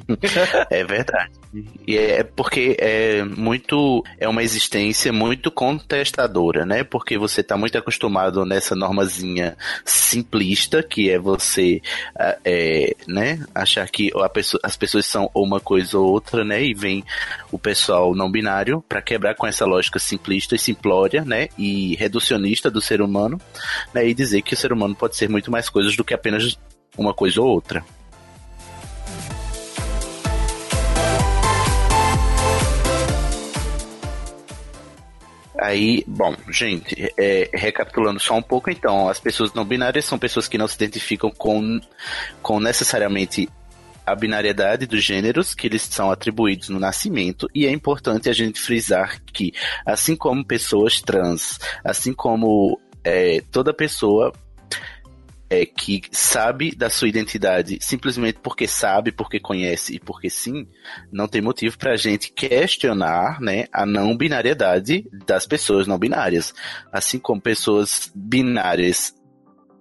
é 0.69 0.83
verdade. 0.83 1.40
E 1.85 1.97
é 1.97 2.23
porque 2.23 2.77
é 2.79 3.23
muito 3.23 4.03
é 4.17 4.27
uma 4.27 4.41
existência 4.41 5.11
muito 5.11 5.51
contestadora, 5.51 6.65
né? 6.65 6.83
Porque 6.83 7.17
você 7.17 7.41
está 7.41 7.57
muito 7.57 7.77
acostumado 7.77 8.45
nessa 8.45 8.75
normazinha 8.75 9.57
simplista 9.83 10.81
que 10.81 11.09
é 11.09 11.19
você 11.19 11.81
é, 12.45 12.95
né, 13.07 13.45
achar 13.53 13.89
que 13.89 14.11
pessoa, 14.31 14.61
as 14.63 14.77
pessoas 14.77 15.05
são 15.05 15.29
uma 15.33 15.59
coisa 15.59 15.97
ou 15.97 16.09
outra, 16.09 16.45
né? 16.45 16.63
E 16.63 16.73
vem 16.73 17.03
o 17.51 17.59
pessoal 17.59 18.15
não 18.15 18.31
binário 18.31 18.83
para 18.87 19.01
quebrar 19.01 19.35
com 19.35 19.45
essa 19.45 19.65
lógica 19.65 19.99
simplista 19.99 20.55
e 20.55 20.59
simplória, 20.59 21.23
né? 21.25 21.49
E 21.57 21.95
reducionista 21.95 22.71
do 22.71 22.81
ser 22.81 23.01
humano, 23.01 23.39
né? 23.93 24.07
E 24.07 24.13
dizer 24.13 24.41
que 24.41 24.53
o 24.53 24.57
ser 24.57 24.71
humano 24.71 24.95
pode 24.95 25.15
ser 25.15 25.29
muito 25.29 25.51
mais 25.51 25.69
coisas 25.69 25.95
do 25.95 26.03
que 26.03 26.13
apenas 26.13 26.57
uma 26.97 27.13
coisa 27.13 27.41
ou 27.41 27.47
outra. 27.47 27.83
Aí, 35.61 36.03
bom, 36.07 36.35
gente, 36.49 36.95
é, 37.15 37.47
recapitulando 37.53 38.19
só 38.19 38.35
um 38.35 38.41
pouco, 38.41 38.71
então, 38.71 39.07
as 39.07 39.19
pessoas 39.19 39.53
não 39.53 39.63
binárias 39.63 40.05
são 40.05 40.17
pessoas 40.17 40.47
que 40.47 40.57
não 40.57 40.67
se 40.67 40.73
identificam 40.73 41.29
com, 41.29 41.79
com 42.41 42.59
necessariamente 42.59 43.47
a 44.03 44.15
binariedade 44.15 44.87
dos 44.87 45.03
gêneros 45.03 45.53
que 45.53 45.67
eles 45.67 45.83
são 45.83 46.09
atribuídos 46.09 46.69
no 46.69 46.79
nascimento 46.79 47.47
e 47.53 47.67
é 47.67 47.71
importante 47.71 48.27
a 48.27 48.33
gente 48.33 48.59
frisar 48.59 49.21
que, 49.31 49.53
assim 49.85 50.15
como 50.15 50.43
pessoas 50.43 50.99
trans, 50.99 51.59
assim 51.83 52.11
como 52.11 52.81
é, 53.03 53.43
toda 53.51 53.71
pessoa 53.71 54.33
é, 55.51 55.65
que 55.65 56.01
sabe 56.11 56.73
da 56.73 56.89
sua 56.89 57.09
identidade 57.09 57.77
simplesmente 57.81 58.39
porque 58.41 58.65
sabe, 58.65 59.11
porque 59.11 59.37
conhece 59.37 59.95
e 59.95 59.99
porque 59.99 60.29
sim, 60.29 60.65
não 61.11 61.27
tem 61.27 61.41
motivo 61.41 61.77
para 61.77 61.91
a 61.91 61.97
gente 61.97 62.31
questionar 62.31 63.41
né, 63.41 63.65
a 63.73 63.85
não 63.85 64.15
binariedade 64.15 65.05
das 65.27 65.45
pessoas 65.45 65.85
não 65.87 65.99
binárias. 65.99 66.53
Assim 66.89 67.19
como 67.19 67.41
pessoas 67.41 68.09
binárias 68.15 69.13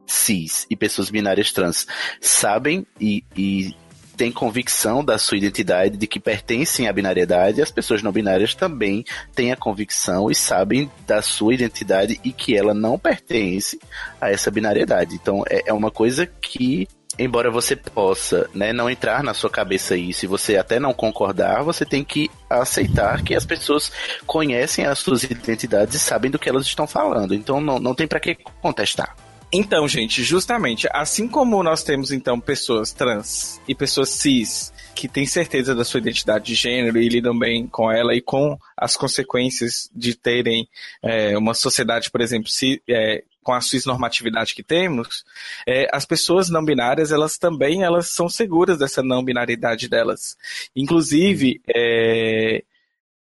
cis 0.05 0.67
e 0.69 0.75
pessoas 0.75 1.09
binárias 1.09 1.53
trans 1.53 1.87
sabem 2.21 2.85
e, 3.01 3.23
e 3.37 3.77
têm 4.21 4.31
convicção 4.31 5.03
da 5.03 5.17
sua 5.17 5.39
identidade, 5.39 5.97
de 5.97 6.07
que 6.07 6.21
pertencem 6.21 6.87
à 6.87 6.93
binariedade, 6.93 7.63
as 7.63 7.71
pessoas 7.71 8.03
não 8.03 8.13
binárias 8.13 8.55
também 8.55 9.03
têm 9.35 9.51
a 9.51 9.57
convicção 9.57 10.31
e 10.31 10.35
sabem 10.35 10.91
da 11.07 11.23
sua 11.23 11.55
identidade 11.55 12.21
e 12.23 12.31
que 12.31 12.55
ela 12.55 12.75
não 12.75 12.99
pertence 12.99 13.81
a 14.21 14.31
essa 14.31 14.51
binariedade. 14.51 15.15
Então 15.15 15.43
é, 15.49 15.71
é 15.71 15.73
uma 15.73 15.91
coisa 15.91 16.27
que 16.27 16.87
embora 17.19 17.51
você 17.51 17.75
possa 17.75 18.47
né, 18.55 18.75
não 18.75 18.91
entrar 18.91 19.23
na 19.23 19.33
sua 19.33 19.49
cabeça 19.49 19.97
isso 19.97 20.27
e 20.27 20.29
você 20.29 20.59
até 20.59 20.79
não 20.79 20.93
concordar, 20.93 21.63
você 21.63 21.87
tem 21.87 22.05
que 22.05 22.31
aceitar 22.49 23.23
que 23.23 23.35
as 23.35 23.47
pessoas 23.47 23.91
conhecem 24.27 24.85
as 24.85 24.99
suas 24.99 25.23
identidades 25.25 25.95
e 25.95 25.99
sabem 25.99 26.31
do 26.31 26.39
que 26.39 26.49
elas 26.51 26.67
estão 26.67 26.87
falando. 26.87 27.35
Então 27.35 27.59
não, 27.59 27.79
não 27.79 27.95
tem 27.95 28.07
para 28.07 28.21
que 28.21 28.37
contestar. 28.61 29.17
Então, 29.53 29.89
gente, 29.89 30.23
justamente, 30.23 30.87
assim 30.93 31.27
como 31.27 31.61
nós 31.63 31.83
temos 31.83 32.13
então 32.13 32.39
pessoas 32.39 32.93
trans 32.93 33.61
e 33.67 33.75
pessoas 33.75 34.11
cis 34.11 34.73
que 34.95 35.09
têm 35.09 35.27
certeza 35.27 35.75
da 35.75 35.85
sua 35.85 35.99
identidade 35.99 36.45
de 36.45 36.55
gênero 36.55 36.99
e 36.99 37.09
lidam 37.09 37.37
bem 37.37 37.67
com 37.67 37.91
ela 37.91 38.15
e 38.15 38.21
com 38.21 38.57
as 38.77 38.97
consequências 38.97 39.91
de 39.95 40.15
terem 40.15 40.69
é, 41.03 41.37
uma 41.37 41.55
sociedade, 41.55 42.11
por 42.11 42.21
exemplo, 42.21 42.49
se, 42.49 42.81
é, 42.89 43.25
com 43.43 43.53
a 43.53 43.61
cisnormatividade 43.61 44.55
que 44.55 44.63
temos, 44.63 45.25
é, 45.67 45.89
as 45.93 46.05
pessoas 46.05 46.49
não 46.49 46.65
binárias, 46.65 47.11
elas 47.11 47.37
também 47.37 47.83
elas 47.83 48.09
são 48.09 48.29
seguras 48.29 48.79
dessa 48.79 49.03
não 49.03 49.25
binariedade 49.25 49.89
delas. 49.89 50.37
Inclusive, 50.77 51.61
é, 51.75 52.63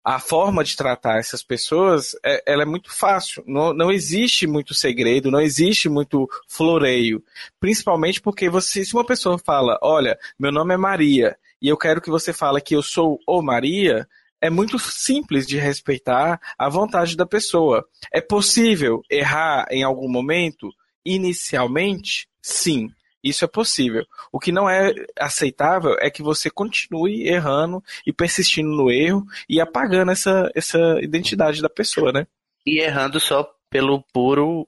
a 0.06 0.20
forma 0.20 0.62
de 0.62 0.76
tratar 0.76 1.18
essas 1.18 1.42
pessoas 1.42 2.14
é, 2.24 2.40
ela 2.46 2.62
é 2.62 2.64
muito 2.64 2.96
fácil. 2.96 3.42
Não, 3.44 3.72
não 3.72 3.90
existe 3.90 4.46
muito 4.46 4.72
segredo, 4.72 5.32
não 5.32 5.40
existe 5.40 5.88
muito 5.88 6.28
floreio. 6.46 7.20
Principalmente 7.58 8.20
porque 8.20 8.48
você, 8.48 8.84
se 8.84 8.94
uma 8.94 9.04
pessoa 9.04 9.36
fala, 9.36 9.76
olha, 9.82 10.16
meu 10.38 10.52
nome 10.52 10.74
é 10.74 10.76
Maria, 10.76 11.36
e 11.60 11.66
eu 11.66 11.76
quero 11.76 12.00
que 12.00 12.08
você 12.08 12.32
fale 12.32 12.60
que 12.60 12.76
eu 12.76 12.84
sou 12.84 13.18
o 13.26 13.42
Maria, 13.42 14.06
é 14.40 14.48
muito 14.48 14.78
simples 14.78 15.44
de 15.44 15.58
respeitar 15.58 16.40
a 16.56 16.68
vontade 16.68 17.16
da 17.16 17.26
pessoa. 17.26 17.84
É 18.12 18.20
possível 18.20 19.02
errar 19.10 19.66
em 19.72 19.82
algum 19.82 20.08
momento? 20.08 20.70
Inicialmente, 21.04 22.28
sim. 22.40 22.92
Isso 23.28 23.44
é 23.44 23.48
possível. 23.48 24.06
O 24.30 24.38
que 24.38 24.52
não 24.52 24.70
é 24.70 24.94
aceitável 25.18 25.96
é 25.98 26.08
que 26.08 26.22
você 26.22 26.48
continue 26.48 27.26
errando 27.26 27.82
e 28.06 28.12
persistindo 28.12 28.68
no 28.68 28.88
erro 28.88 29.26
e 29.48 29.60
apagando 29.60 30.12
essa, 30.12 30.48
essa 30.54 30.78
identidade 31.02 31.60
da 31.60 31.68
pessoa, 31.68 32.12
né? 32.12 32.26
E 32.64 32.78
errando 32.78 33.18
só 33.18 33.52
pelo 33.68 34.00
puro 34.12 34.66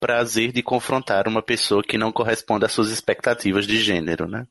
prazer 0.00 0.50
de 0.50 0.62
confrontar 0.62 1.28
uma 1.28 1.42
pessoa 1.42 1.84
que 1.84 1.98
não 1.98 2.10
corresponde 2.10 2.64
às 2.64 2.72
suas 2.72 2.90
expectativas 2.90 3.66
de 3.66 3.78
gênero, 3.78 4.26
né? 4.26 4.46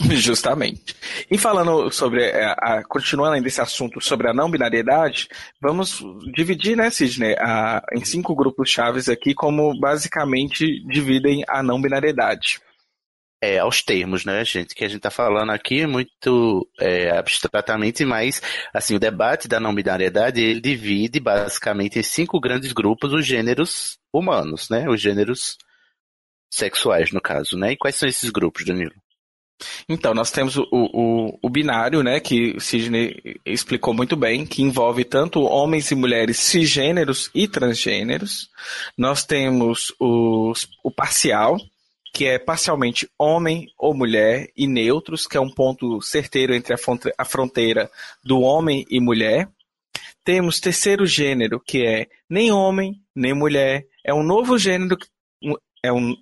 Justamente. 0.14 0.94
E 1.30 1.36
falando 1.36 1.90
sobre, 1.90 2.24
a, 2.24 2.28
é, 2.28 2.44
a, 2.58 2.84
continuando 2.84 3.34
ainda 3.34 3.48
esse 3.48 3.60
assunto 3.60 4.00
sobre 4.00 4.28
a 4.28 4.34
não 4.34 4.50
binariedade, 4.50 5.28
vamos 5.60 6.02
dividir, 6.32 6.76
né, 6.76 6.88
Sidney, 6.90 7.34
a, 7.38 7.82
em 7.92 8.04
cinco 8.04 8.34
grupos 8.34 8.70
chaves 8.70 9.08
aqui, 9.08 9.34
como 9.34 9.78
basicamente 9.78 10.82
dividem 10.86 11.44
a 11.48 11.62
não 11.62 11.80
binariedade 11.80 12.60
é, 13.40 13.58
aos 13.58 13.82
termos, 13.82 14.24
né, 14.24 14.44
gente? 14.44 14.74
Que 14.74 14.84
a 14.84 14.88
gente 14.88 14.98
está 14.98 15.10
falando 15.10 15.50
aqui 15.50 15.86
muito 15.86 16.68
é, 16.80 17.10
abstratamente, 17.10 18.04
mas 18.04 18.40
assim, 18.72 18.94
o 18.94 19.00
debate 19.00 19.48
da 19.48 19.60
não 19.60 19.74
binariedade 19.74 20.40
ele 20.40 20.60
divide 20.60 21.20
basicamente 21.20 21.98
em 21.98 22.02
cinco 22.02 22.40
grandes 22.40 22.72
grupos 22.72 23.12
os 23.12 23.26
gêneros 23.26 23.98
humanos, 24.12 24.68
né? 24.70 24.88
Os 24.88 25.00
gêneros 25.00 25.56
sexuais, 26.50 27.12
no 27.12 27.20
caso, 27.20 27.56
né? 27.56 27.72
E 27.72 27.76
quais 27.76 27.96
são 27.96 28.08
esses 28.08 28.30
grupos, 28.30 28.64
Danilo? 28.64 28.94
Então, 29.88 30.12
nós 30.12 30.30
temos 30.30 30.56
o, 30.56 30.66
o, 30.70 31.38
o, 31.42 31.48
binário, 31.48 32.02
né, 32.02 32.20
que 32.20 32.52
o 32.56 32.60
Sidney 32.60 33.40
explicou 33.44 33.94
muito 33.94 34.14
bem, 34.14 34.44
que 34.44 34.62
envolve 34.62 35.04
tanto 35.04 35.40
homens 35.42 35.90
e 35.90 35.94
mulheres 35.94 36.38
cisgêneros 36.38 37.30
e 37.34 37.48
transgêneros. 37.48 38.50
Nós 38.98 39.24
temos 39.24 39.94
os, 39.98 40.68
o 40.84 40.90
parcial, 40.90 41.56
que 42.16 42.24
é 42.24 42.38
parcialmente 42.38 43.06
homem 43.18 43.68
ou 43.76 43.94
mulher, 43.94 44.48
e 44.56 44.66
neutros, 44.66 45.26
que 45.26 45.36
é 45.36 45.40
um 45.40 45.50
ponto 45.50 46.00
certeiro 46.00 46.54
entre 46.54 46.74
a 47.18 47.24
fronteira 47.26 47.90
do 48.24 48.40
homem 48.40 48.86
e 48.88 48.98
mulher. 48.98 49.50
Temos 50.24 50.58
terceiro 50.58 51.04
gênero, 51.04 51.60
que 51.60 51.84
é 51.84 52.06
nem 52.26 52.50
homem, 52.50 52.94
nem 53.14 53.34
mulher. 53.34 53.86
É 54.02 54.14
um 54.14 54.22
novo 54.22 54.56
gênero, 54.56 54.96
é 55.86 55.92
um, 55.92 56.14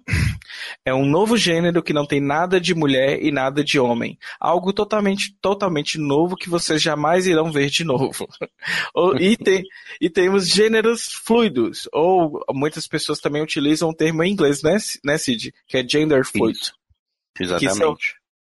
é 0.84 0.94
um 0.94 1.06
novo 1.06 1.36
gênero 1.36 1.82
que 1.82 1.92
não 1.92 2.06
tem 2.06 2.20
nada 2.20 2.60
de 2.60 2.74
mulher 2.74 3.22
e 3.22 3.30
nada 3.30 3.64
de 3.64 3.78
homem. 3.78 4.18
Algo 4.38 4.72
totalmente, 4.72 5.36
totalmente 5.40 5.98
novo 5.98 6.36
que 6.36 6.48
vocês 6.48 6.80
jamais 6.80 7.26
irão 7.26 7.50
ver 7.50 7.70
de 7.70 7.84
novo. 7.84 8.28
e, 9.18 9.36
tem, 9.36 9.62
e 10.00 10.10
temos 10.10 10.48
gêneros 10.48 11.12
fluidos, 11.24 11.88
ou 11.92 12.40
muitas 12.52 12.86
pessoas 12.86 13.20
também 13.20 13.42
utilizam 13.42 13.90
o 13.90 13.94
termo 13.94 14.22
em 14.22 14.32
inglês, 14.32 14.62
né, 14.62 14.76
né 15.04 15.18
Cid? 15.18 15.52
Que 15.66 15.78
é 15.78 15.88
gender 15.88 16.24
fluid. 16.24 16.58
Isso. 16.58 16.72
Exatamente. 17.40 17.76
São, 17.76 17.96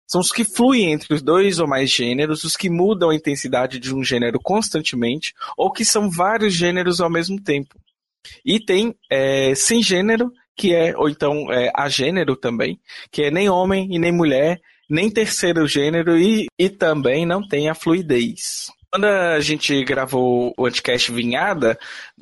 são 0.06 0.22
os 0.22 0.32
que 0.32 0.44
fluem 0.44 0.92
entre 0.92 1.14
os 1.14 1.22
dois 1.22 1.60
ou 1.60 1.68
mais 1.68 1.90
gêneros, 1.90 2.44
os 2.44 2.56
que 2.56 2.70
mudam 2.70 3.10
a 3.10 3.16
intensidade 3.16 3.80
de 3.80 3.96
um 3.96 4.04
gênero 4.04 4.40
constantemente, 4.40 5.34
ou 5.58 5.72
que 5.72 5.84
são 5.84 6.10
vários 6.10 6.54
gêneros 6.54 7.02
ao 7.02 7.10
mesmo 7.10 7.42
tempo. 7.42 7.80
E 8.46 8.60
tem 8.60 8.96
é, 9.10 9.54
sem 9.56 9.82
gênero, 9.82 10.32
que 10.56 10.74
é, 10.74 10.96
ou 10.98 11.10
então 11.10 11.52
é, 11.52 11.72
a 11.76 11.90
gênero 11.90 12.36
também, 12.36 12.80
que 13.12 13.24
é 13.24 13.32
nem 13.32 13.50
homem 13.50 13.88
e 13.92 14.00
nem 14.00 14.12
mulher, 14.12 14.62
nem 14.90 15.10
terceiro 15.10 15.68
gênero 15.68 16.18
e, 16.18 16.48
e 16.58 16.70
também 16.70 17.26
não 17.26 17.46
tem 17.48 17.70
a 17.70 17.76
fluidez. 17.76 18.72
Quando 18.92 19.06
a 19.06 19.40
gente 19.40 19.84
gravou 19.84 20.54
o 20.56 20.68
Anticast 20.68 21.12
Vinhada, 21.12 21.80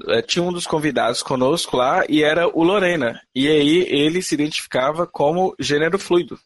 é, 0.07 0.21
tinha 0.21 0.41
um 0.41 0.53
dos 0.53 0.65
convidados 0.65 1.21
conosco 1.21 1.75
lá 1.75 2.05
e 2.07 2.23
era 2.23 2.47
o 2.47 2.63
Lorena. 2.63 3.21
E 3.35 3.49
aí 3.49 3.85
ele 3.89 4.21
se 4.21 4.35
identificava 4.35 5.05
como 5.05 5.53
gênero 5.59 5.99
fluido. 5.99 6.39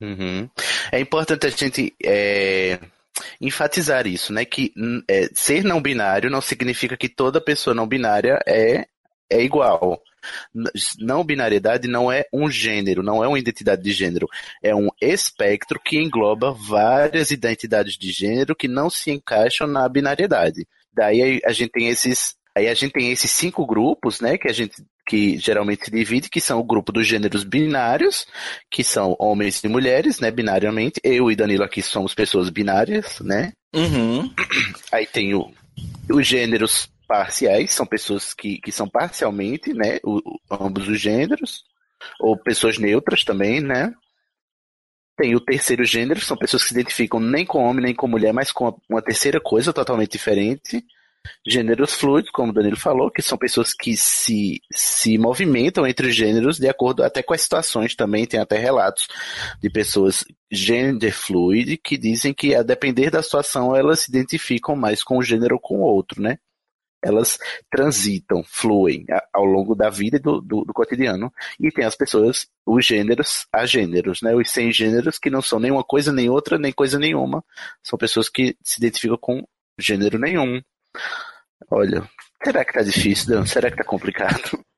Uhum. 0.00 0.48
É 0.92 1.00
importante 1.00 1.46
a 1.46 1.50
gente 1.50 1.92
é, 2.04 2.78
enfatizar 3.40 4.06
isso, 4.06 4.32
né? 4.32 4.44
Que 4.44 4.72
é, 5.08 5.28
ser 5.34 5.64
não 5.64 5.82
binário 5.82 6.30
não 6.30 6.40
significa 6.40 6.96
que 6.96 7.08
toda 7.08 7.40
pessoa 7.40 7.74
não 7.74 7.88
binária 7.88 8.38
é, 8.46 8.86
é 9.28 9.42
igual. 9.42 10.00
Não 10.98 11.24
binariedade 11.24 11.88
não 11.88 12.10
é 12.10 12.24
um 12.32 12.50
gênero, 12.50 13.02
não 13.02 13.22
é 13.22 13.28
uma 13.28 13.38
identidade 13.38 13.82
de 13.82 13.92
gênero. 13.92 14.28
É 14.62 14.74
um 14.74 14.88
espectro 15.00 15.80
que 15.84 15.98
engloba 15.98 16.52
várias 16.52 17.30
identidades 17.30 17.96
de 17.96 18.10
gênero 18.10 18.56
que 18.56 18.68
não 18.68 18.90
se 18.90 19.10
encaixam 19.10 19.66
na 19.66 19.88
binariedade. 19.88 20.66
Daí 20.92 21.40
a 21.44 21.52
gente 21.52 21.70
tem 21.70 21.88
esses 21.88 22.34
Aí 22.56 22.68
a 22.68 22.74
gente 22.74 22.92
tem 22.92 23.12
esses 23.12 23.30
cinco 23.30 23.66
grupos, 23.66 24.18
né, 24.22 24.38
que 24.38 24.48
a 24.48 24.52
gente 24.52 24.82
que 25.06 25.36
geralmente 25.38 25.84
se 25.84 25.90
divide, 25.90 26.30
que 26.30 26.40
são 26.40 26.58
o 26.58 26.64
grupo 26.64 26.90
dos 26.90 27.06
gêneros 27.06 27.44
binários, 27.44 28.26
que 28.70 28.82
são 28.82 29.14
homens 29.20 29.62
e 29.62 29.68
mulheres, 29.68 30.18
né, 30.18 30.30
binariamente. 30.30 30.98
Eu 31.04 31.30
e 31.30 31.36
Danilo 31.36 31.62
aqui 31.62 31.80
somos 31.80 32.14
pessoas 32.14 32.50
binárias, 32.50 33.20
né? 33.20 33.52
Uhum. 33.74 34.28
Aí 34.90 35.06
tem 35.06 35.34
o, 35.34 35.52
os 36.10 36.26
gêneros 36.26 36.88
parciais, 37.06 37.72
são 37.72 37.86
pessoas 37.86 38.34
que, 38.34 38.58
que 38.58 38.72
são 38.72 38.88
parcialmente, 38.88 39.72
né, 39.72 39.98
o, 40.04 40.20
ambos 40.50 40.88
os 40.88 41.00
gêneros, 41.00 41.64
ou 42.20 42.36
pessoas 42.36 42.78
neutras 42.78 43.24
também, 43.24 43.60
né? 43.60 43.92
Tem 45.16 45.34
o 45.34 45.40
terceiro 45.40 45.84
gênero, 45.84 46.20
são 46.20 46.36
pessoas 46.36 46.62
que 46.62 46.68
se 46.68 46.74
identificam 46.74 47.18
nem 47.18 47.46
com 47.46 47.64
homem 47.64 47.84
nem 47.84 47.94
com 47.94 48.06
mulher, 48.06 48.34
mas 48.34 48.52
com 48.52 48.78
uma 48.88 49.00
terceira 49.00 49.40
coisa 49.40 49.72
totalmente 49.72 50.12
diferente. 50.12 50.84
Gêneros 51.46 51.94
fluidos, 51.94 52.30
como 52.30 52.50
o 52.50 52.54
Danilo 52.54 52.76
falou, 52.76 53.10
que 53.10 53.22
são 53.22 53.38
pessoas 53.38 53.72
que 53.72 53.96
se, 53.96 54.60
se 54.70 55.18
movimentam 55.18 55.86
entre 55.86 56.08
os 56.08 56.14
gêneros 56.14 56.58
de 56.58 56.68
acordo 56.68 57.02
até 57.02 57.22
com 57.22 57.34
as 57.34 57.40
situações 57.40 57.96
também. 57.96 58.26
Tem 58.26 58.38
até 58.38 58.58
relatos 58.58 59.08
de 59.60 59.70
pessoas 59.70 60.24
gender 60.52 61.12
fluid 61.12 61.78
que 61.78 61.96
dizem 61.96 62.32
que, 62.32 62.54
a 62.54 62.62
depender 62.62 63.10
da 63.10 63.22
situação, 63.22 63.74
elas 63.74 64.00
se 64.00 64.10
identificam 64.10 64.76
mais 64.76 65.02
com 65.02 65.18
um 65.18 65.22
gênero 65.22 65.54
ou 65.54 65.60
com 65.60 65.78
o 65.78 65.84
outro, 65.84 66.22
né? 66.22 66.38
Elas 67.06 67.38
transitam, 67.70 68.42
fluem 68.44 69.06
ao 69.32 69.44
longo 69.44 69.74
da 69.74 69.88
vida 69.88 70.16
e 70.16 70.20
do, 70.20 70.40
do, 70.40 70.64
do, 70.64 70.72
cotidiano. 70.72 71.32
E 71.60 71.70
tem 71.70 71.84
as 71.84 71.94
pessoas, 71.94 72.48
os 72.66 72.84
gêneros, 72.84 73.46
a 73.52 73.64
gêneros, 73.64 74.20
né? 74.22 74.34
Os 74.34 74.50
sem 74.50 74.72
gêneros 74.72 75.18
que 75.18 75.30
não 75.30 75.40
são 75.40 75.60
nem 75.60 75.70
uma 75.70 75.84
coisa 75.84 76.12
nem 76.12 76.28
outra, 76.28 76.58
nem 76.58 76.72
coisa 76.72 76.98
nenhuma. 76.98 77.44
São 77.82 77.96
pessoas 77.96 78.28
que 78.28 78.56
se 78.62 78.80
identificam 78.80 79.18
com 79.18 79.46
gênero 79.78 80.18
nenhum. 80.18 80.60
Olha, 81.70 82.08
será 82.44 82.64
que 82.64 82.72
tá 82.72 82.82
difícil, 82.82 83.28
Dan? 83.28 83.46
Será 83.46 83.70
que 83.70 83.76
tá 83.76 83.84
complicado? 83.84 84.58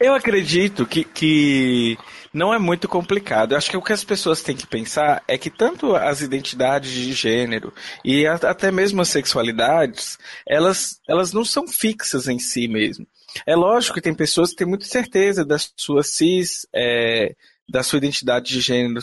Eu 0.00 0.14
acredito 0.14 0.84
que, 0.86 1.04
que 1.04 1.96
não 2.32 2.52
é 2.52 2.58
muito 2.58 2.88
complicado. 2.88 3.52
Eu 3.52 3.58
acho 3.58 3.70
que 3.70 3.76
o 3.76 3.82
que 3.82 3.92
as 3.92 4.04
pessoas 4.04 4.42
têm 4.42 4.56
que 4.56 4.66
pensar 4.66 5.22
é 5.28 5.38
que 5.38 5.50
tanto 5.50 5.94
as 5.94 6.20
identidades 6.20 6.90
de 6.90 7.12
gênero 7.12 7.72
e 8.04 8.26
a, 8.26 8.34
até 8.34 8.70
mesmo 8.70 9.00
as 9.00 9.08
sexualidades, 9.08 10.18
elas, 10.46 11.00
elas 11.08 11.32
não 11.32 11.44
são 11.44 11.66
fixas 11.66 12.28
em 12.28 12.38
si 12.38 12.68
mesmo. 12.68 13.06
É 13.46 13.54
lógico 13.54 13.94
que 13.94 14.00
tem 14.00 14.14
pessoas 14.14 14.50
que 14.50 14.56
têm 14.56 14.66
muita 14.66 14.86
certeza 14.86 15.44
da 15.44 15.56
sua 15.76 16.02
cis, 16.02 16.66
é, 16.74 17.34
da 17.68 17.82
sua 17.82 17.98
identidade 17.98 18.48
de 18.48 18.60
gênero, 18.60 19.00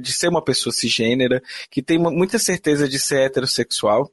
de 0.00 0.12
ser 0.12 0.28
uma 0.28 0.42
pessoa 0.42 0.72
cisgênera, 0.72 1.42
que 1.70 1.82
tem 1.82 1.98
muita 1.98 2.38
certeza 2.38 2.88
de 2.88 2.98
ser 2.98 3.22
heterossexual. 3.22 4.10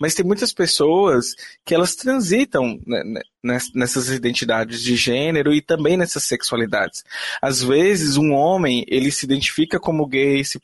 Mas 0.00 0.14
tem 0.14 0.24
muitas 0.24 0.52
pessoas 0.52 1.34
que 1.64 1.74
elas 1.74 1.94
transitam 1.94 2.80
né, 2.86 3.02
né, 3.42 3.58
nessas 3.74 4.08
identidades 4.08 4.82
de 4.82 4.96
gênero 4.96 5.52
e 5.52 5.60
também 5.60 5.96
nessas 5.96 6.24
sexualidades. 6.24 7.04
Às 7.40 7.62
vezes, 7.62 8.16
um 8.16 8.32
homem, 8.32 8.84
ele 8.88 9.10
se 9.10 9.24
identifica 9.24 9.78
como 9.78 10.06
gay, 10.06 10.44
se, 10.44 10.58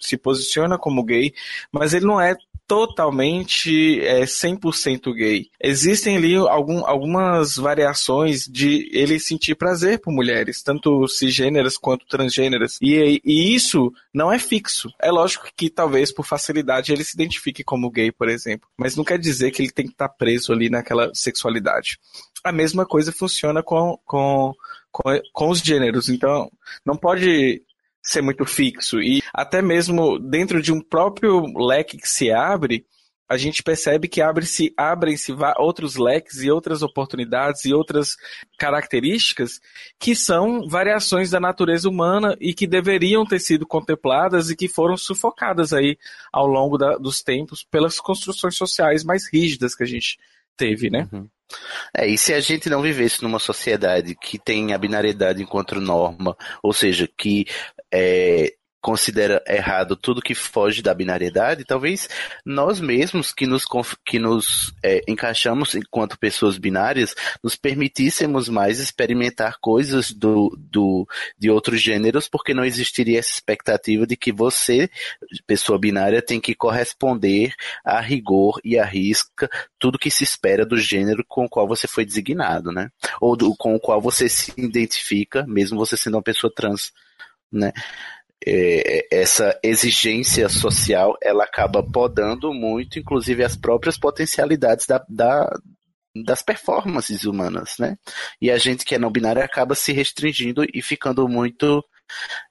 se 0.00 0.16
posiciona 0.16 0.78
como 0.78 1.04
gay, 1.04 1.32
mas 1.72 1.94
ele 1.94 2.06
não 2.06 2.20
é 2.20 2.36
totalmente 2.66 4.00
é, 4.00 4.22
100% 4.22 5.12
gay. 5.14 5.50
Existem 5.62 6.16
ali 6.16 6.34
algum, 6.34 6.86
algumas 6.86 7.56
variações 7.56 8.46
de 8.46 8.88
ele 8.92 9.20
sentir 9.20 9.54
prazer 9.54 10.00
por 10.00 10.12
mulheres, 10.12 10.62
tanto 10.62 11.06
cisgêneras 11.06 11.76
quanto 11.76 12.06
transgêneras. 12.06 12.78
E, 12.80 13.20
e 13.24 13.54
isso 13.54 13.92
não 14.12 14.32
é 14.32 14.38
fixo. 14.38 14.88
É 15.00 15.10
lógico 15.10 15.48
que 15.54 15.68
talvez 15.68 16.12
por 16.12 16.24
facilidade 16.24 16.92
ele 16.92 17.04
se 17.04 17.14
identifique 17.14 17.62
como 17.62 17.90
gay, 17.90 18.10
por 18.10 18.28
exemplo, 18.28 18.68
mas 18.76 18.96
não 18.96 19.04
quer 19.04 19.18
dizer 19.18 19.50
que 19.50 19.62
ele 19.62 19.70
tem 19.70 19.86
que 19.86 19.92
estar 19.92 20.08
preso 20.08 20.52
ali 20.52 20.70
naquela 20.70 21.10
sexualidade. 21.14 21.98
A 22.42 22.52
mesma 22.52 22.86
coisa 22.86 23.12
funciona 23.12 23.62
com, 23.62 23.98
com, 24.04 24.54
com, 24.90 25.02
com 25.32 25.48
os 25.48 25.60
gêneros. 25.60 26.08
Então, 26.08 26.50
não 26.84 26.96
pode 26.96 27.62
ser 28.04 28.22
muito 28.22 28.44
fixo. 28.44 29.00
E 29.00 29.22
até 29.32 29.62
mesmo 29.62 30.18
dentro 30.18 30.62
de 30.62 30.72
um 30.72 30.80
próprio 30.80 31.42
leque 31.56 31.96
que 31.96 32.08
se 32.08 32.30
abre, 32.30 32.86
a 33.28 33.38
gente 33.38 33.62
percebe 33.62 34.06
que 34.06 34.20
abre-se, 34.20 34.72
abrem-se 34.76 35.32
outros 35.58 35.96
leques 35.96 36.42
e 36.42 36.50
outras 36.50 36.82
oportunidades 36.82 37.64
e 37.64 37.72
outras 37.72 38.16
características 38.58 39.60
que 39.98 40.14
são 40.14 40.68
variações 40.68 41.30
da 41.30 41.40
natureza 41.40 41.88
humana 41.88 42.36
e 42.38 42.52
que 42.52 42.66
deveriam 42.66 43.24
ter 43.24 43.40
sido 43.40 43.66
contempladas 43.66 44.50
e 44.50 44.56
que 44.56 44.68
foram 44.68 44.96
sufocadas 44.96 45.72
aí 45.72 45.96
ao 46.30 46.46
longo 46.46 46.76
da, 46.76 46.96
dos 46.98 47.22
tempos 47.22 47.64
pelas 47.64 47.98
construções 47.98 48.56
sociais 48.56 49.02
mais 49.02 49.26
rígidas 49.32 49.74
que 49.74 49.82
a 49.82 49.86
gente 49.86 50.18
teve, 50.56 50.90
né? 50.90 51.08
Uhum. 51.10 51.28
É, 51.96 52.06
e 52.06 52.16
se 52.18 52.32
a 52.32 52.40
gente 52.40 52.68
não 52.68 52.82
vivesse 52.82 53.22
numa 53.22 53.38
sociedade 53.38 54.14
que 54.14 54.38
tem 54.38 54.72
a 54.72 54.78
binariedade 54.78 55.42
enquanto 55.42 55.80
norma, 55.80 56.36
ou 56.62 56.72
seja, 56.72 57.08
que 57.16 57.46
é, 57.92 58.54
considera 58.84 59.42
errado 59.48 59.96
tudo 59.96 60.20
que 60.20 60.34
foge 60.34 60.82
da 60.82 60.92
binariedade, 60.92 61.64
talvez 61.64 62.06
nós 62.44 62.80
mesmos 62.80 63.32
que 63.32 63.46
nos, 63.46 63.64
que 64.04 64.18
nos 64.18 64.74
é, 64.82 65.00
encaixamos 65.08 65.74
enquanto 65.74 66.18
pessoas 66.18 66.58
binárias, 66.58 67.14
nos 67.42 67.56
permitíssemos 67.56 68.46
mais 68.46 68.78
experimentar 68.78 69.56
coisas 69.58 70.12
do, 70.12 70.54
do, 70.70 71.08
de 71.38 71.50
outros 71.50 71.80
gêneros, 71.80 72.28
porque 72.28 72.52
não 72.52 72.62
existiria 72.62 73.20
essa 73.20 73.30
expectativa 73.30 74.06
de 74.06 74.18
que 74.18 74.30
você, 74.30 74.90
pessoa 75.46 75.78
binária, 75.78 76.20
tem 76.20 76.38
que 76.38 76.54
corresponder 76.54 77.54
a 77.82 78.02
rigor 78.02 78.60
e 78.62 78.78
a 78.78 78.84
risca 78.84 79.48
tudo 79.78 79.98
que 79.98 80.10
se 80.10 80.24
espera 80.24 80.66
do 80.66 80.76
gênero 80.76 81.24
com 81.26 81.46
o 81.46 81.48
qual 81.48 81.66
você 81.66 81.88
foi 81.88 82.04
designado, 82.04 82.70
né? 82.70 82.90
Ou 83.18 83.34
do, 83.34 83.56
com 83.56 83.74
o 83.74 83.80
qual 83.80 83.98
você 83.98 84.28
se 84.28 84.52
identifica, 84.58 85.46
mesmo 85.46 85.78
você 85.78 85.96
sendo 85.96 86.18
uma 86.18 86.22
pessoa 86.22 86.52
trans, 86.54 86.92
né? 87.50 87.72
É, 88.46 89.06
essa 89.10 89.58
exigência 89.62 90.48
social 90.48 91.16
ela 91.22 91.44
acaba 91.44 91.82
podando 91.82 92.52
muito, 92.52 92.98
inclusive 92.98 93.42
as 93.42 93.56
próprias 93.56 93.96
potencialidades 93.96 94.86
da, 94.86 95.04
da, 95.08 95.50
das 96.24 96.42
performances 96.42 97.24
humanas, 97.24 97.76
né? 97.78 97.96
E 98.40 98.50
a 98.50 98.58
gente 98.58 98.84
que 98.84 98.94
é 98.94 98.98
não 98.98 99.10
binário 99.10 99.42
acaba 99.42 99.74
se 99.74 99.92
restringindo 99.92 100.64
e 100.72 100.82
ficando 100.82 101.26
muito 101.26 101.82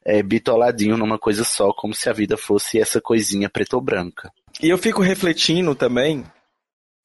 é, 0.03 0.23
bitoladinho 0.23 0.97
numa 0.97 1.19
coisa 1.19 1.43
só, 1.43 1.71
como 1.71 1.93
se 1.93 2.09
a 2.09 2.13
vida 2.13 2.37
fosse 2.37 2.79
essa 2.79 2.99
coisinha 2.99 3.49
preta 3.49 3.75
ou 3.75 3.81
branca. 3.81 4.31
E 4.61 4.69
eu 4.69 4.77
fico 4.77 5.01
refletindo 5.01 5.75
também 5.75 6.23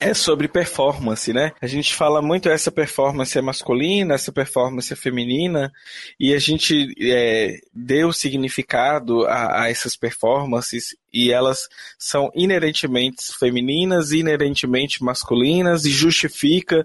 é 0.01 0.15
sobre 0.15 0.47
performance, 0.47 1.33
né? 1.33 1.53
A 1.61 1.67
gente 1.67 1.93
fala 1.93 2.23
muito 2.23 2.49
essa 2.49 2.71
performance 2.71 3.37
é 3.37 3.43
masculina, 3.43 4.15
essa 4.15 4.31
performance 4.31 4.93
é 4.93 4.97
feminina, 4.97 5.73
e 6.21 6.33
a 6.33 6.39
gente 6.39 6.95
é, 7.01 7.59
deu 7.75 8.13
significado 8.13 9.27
a, 9.27 9.63
a, 9.63 9.71
essas 9.71 9.97
performances 9.97 10.97
e 11.13 11.33
elas 11.33 11.69
são 11.99 12.31
inerentemente 12.35 13.17
femininas, 13.39 14.13
inerentemente 14.13 15.03
masculinas 15.03 15.85
e 15.85 15.91
justifica. 15.91 16.85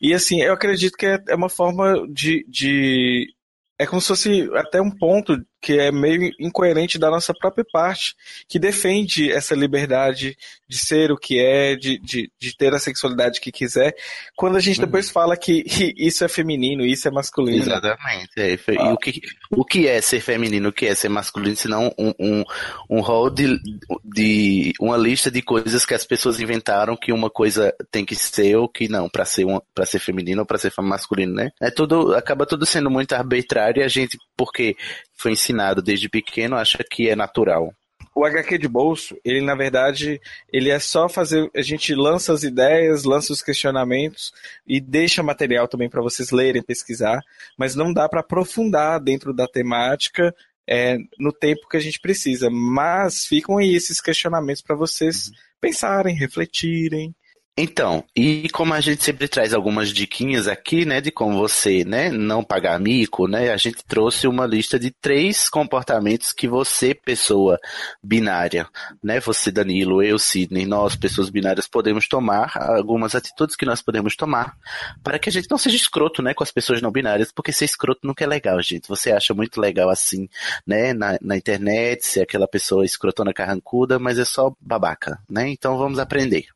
E 0.00 0.12
assim, 0.12 0.42
eu 0.42 0.52
acredito 0.52 0.98
que 0.98 1.06
é, 1.06 1.18
é 1.28 1.34
uma 1.34 1.48
forma 1.48 2.06
de, 2.08 2.44
de 2.46 3.34
é 3.78 3.86
como 3.86 4.02
se 4.02 4.08
fosse 4.08 4.50
até 4.54 4.82
um 4.82 4.90
ponto 4.90 5.42
que 5.60 5.78
é 5.78 5.92
meio 5.92 6.32
incoerente 6.38 6.98
da 6.98 7.10
nossa 7.10 7.34
própria 7.34 7.64
parte, 7.70 8.14
que 8.48 8.58
defende 8.58 9.30
essa 9.30 9.54
liberdade 9.54 10.36
de 10.66 10.78
ser 10.78 11.10
o 11.10 11.16
que 11.16 11.38
é, 11.38 11.76
de, 11.76 11.98
de, 11.98 12.30
de 12.38 12.56
ter 12.56 12.72
a 12.72 12.78
sexualidade 12.78 13.40
que 13.40 13.52
quiser, 13.52 13.94
quando 14.36 14.56
a 14.56 14.60
gente 14.60 14.78
uhum. 14.78 14.86
depois 14.86 15.10
fala 15.10 15.36
que, 15.36 15.64
isso 15.98 16.24
é 16.24 16.28
feminino, 16.28 16.84
isso 16.86 17.08
é 17.08 17.10
masculino. 17.10 17.58
Exatamente. 17.58 18.30
É. 18.36 18.56
Ah. 18.78 18.90
E 18.90 18.92
o 18.92 18.96
que, 18.96 19.20
o 19.50 19.64
que 19.64 19.88
é 19.88 20.00
ser 20.00 20.20
feminino, 20.20 20.68
o 20.68 20.72
que 20.72 20.86
é 20.86 20.94
ser 20.94 21.08
masculino, 21.08 21.56
senão 21.56 21.92
um, 21.98 22.14
um, 22.18 22.44
um 22.88 23.00
rol 23.00 23.28
de, 23.28 23.60
de 24.04 24.72
uma 24.80 24.96
lista 24.96 25.30
de 25.30 25.42
coisas 25.42 25.84
que 25.84 25.94
as 25.94 26.04
pessoas 26.04 26.40
inventaram 26.40 26.96
que 26.96 27.12
uma 27.12 27.28
coisa 27.28 27.74
tem 27.90 28.04
que 28.04 28.14
ser 28.14 28.56
ou 28.56 28.68
que 28.68 28.88
não, 28.88 29.08
para 29.08 29.24
ser, 29.24 29.44
ser 29.84 29.98
feminino 29.98 30.40
ou 30.40 30.46
para 30.46 30.58
ser 30.58 30.72
masculino, 30.78 31.34
né? 31.34 31.50
É 31.60 31.70
tudo, 31.70 32.14
acaba 32.14 32.46
tudo 32.46 32.64
sendo 32.64 32.90
muito 32.90 33.12
arbitrário 33.12 33.80
e 33.80 33.84
a 33.84 33.88
gente, 33.88 34.16
porque 34.36 34.76
foi 35.20 35.32
ensinado 35.32 35.82
desde 35.82 36.08
pequeno 36.08 36.56
acha 36.56 36.78
que 36.82 37.08
é 37.08 37.14
natural. 37.14 37.74
O 38.14 38.24
HQ 38.24 38.58
de 38.58 38.66
bolso, 38.66 39.16
ele 39.24 39.40
na 39.40 39.54
verdade, 39.54 40.20
ele 40.52 40.70
é 40.70 40.78
só 40.78 41.08
fazer, 41.08 41.48
a 41.54 41.62
gente 41.62 41.94
lança 41.94 42.32
as 42.32 42.42
ideias, 42.42 43.04
lança 43.04 43.32
os 43.32 43.42
questionamentos 43.42 44.32
e 44.66 44.80
deixa 44.80 45.22
material 45.22 45.68
também 45.68 45.88
para 45.88 46.02
vocês 46.02 46.30
lerem, 46.30 46.62
pesquisar, 46.62 47.20
mas 47.56 47.74
não 47.74 47.92
dá 47.92 48.08
para 48.08 48.20
aprofundar 48.20 48.98
dentro 48.98 49.32
da 49.32 49.46
temática 49.46 50.34
é, 50.68 50.96
no 51.18 51.32
tempo 51.32 51.68
que 51.68 51.76
a 51.76 51.80
gente 51.80 52.00
precisa. 52.00 52.48
Mas 52.50 53.26
ficam 53.26 53.58
aí 53.58 53.74
esses 53.74 54.00
questionamentos 54.00 54.62
para 54.62 54.74
vocês 54.74 55.28
uhum. 55.28 55.34
pensarem, 55.60 56.16
refletirem. 56.16 57.14
Então, 57.62 58.02
e 58.16 58.48
como 58.48 58.72
a 58.72 58.80
gente 58.80 59.04
sempre 59.04 59.28
traz 59.28 59.52
algumas 59.52 59.90
diquinhas 59.90 60.48
aqui, 60.48 60.86
né, 60.86 60.98
de 60.98 61.10
como 61.10 61.36
você, 61.36 61.84
né, 61.84 62.08
não 62.08 62.42
pagar 62.42 62.80
mico, 62.80 63.28
né, 63.28 63.52
a 63.52 63.56
gente 63.58 63.84
trouxe 63.84 64.26
uma 64.26 64.46
lista 64.46 64.78
de 64.78 64.90
três 64.90 65.46
comportamentos 65.46 66.32
que 66.32 66.48
você, 66.48 66.94
pessoa 66.94 67.60
binária, 68.02 68.66
né, 69.04 69.20
você, 69.20 69.52
Danilo, 69.52 70.02
eu, 70.02 70.18
Sidney, 70.18 70.64
nós, 70.64 70.96
pessoas 70.96 71.28
binárias, 71.28 71.68
podemos 71.68 72.08
tomar, 72.08 72.50
algumas 72.56 73.14
atitudes 73.14 73.56
que 73.56 73.66
nós 73.66 73.82
podemos 73.82 74.16
tomar 74.16 74.56
para 75.02 75.18
que 75.18 75.28
a 75.28 75.32
gente 75.32 75.50
não 75.50 75.58
seja 75.58 75.76
escroto, 75.76 76.22
né, 76.22 76.32
com 76.32 76.42
as 76.42 76.50
pessoas 76.50 76.80
não 76.80 76.90
binárias, 76.90 77.30
porque 77.30 77.52
ser 77.52 77.66
escroto 77.66 78.00
nunca 78.04 78.24
é 78.24 78.26
legal, 78.26 78.58
gente. 78.62 78.88
Você 78.88 79.12
acha 79.12 79.34
muito 79.34 79.60
legal 79.60 79.90
assim, 79.90 80.30
né, 80.66 80.94
na, 80.94 81.18
na 81.20 81.36
internet, 81.36 82.06
ser 82.06 82.22
aquela 82.22 82.48
pessoa 82.48 82.86
escrotona 82.86 83.34
carrancuda, 83.34 83.98
mas 83.98 84.18
é 84.18 84.24
só 84.24 84.50
babaca, 84.58 85.18
né, 85.28 85.46
então 85.50 85.76
vamos 85.76 85.98
aprender. 85.98 86.46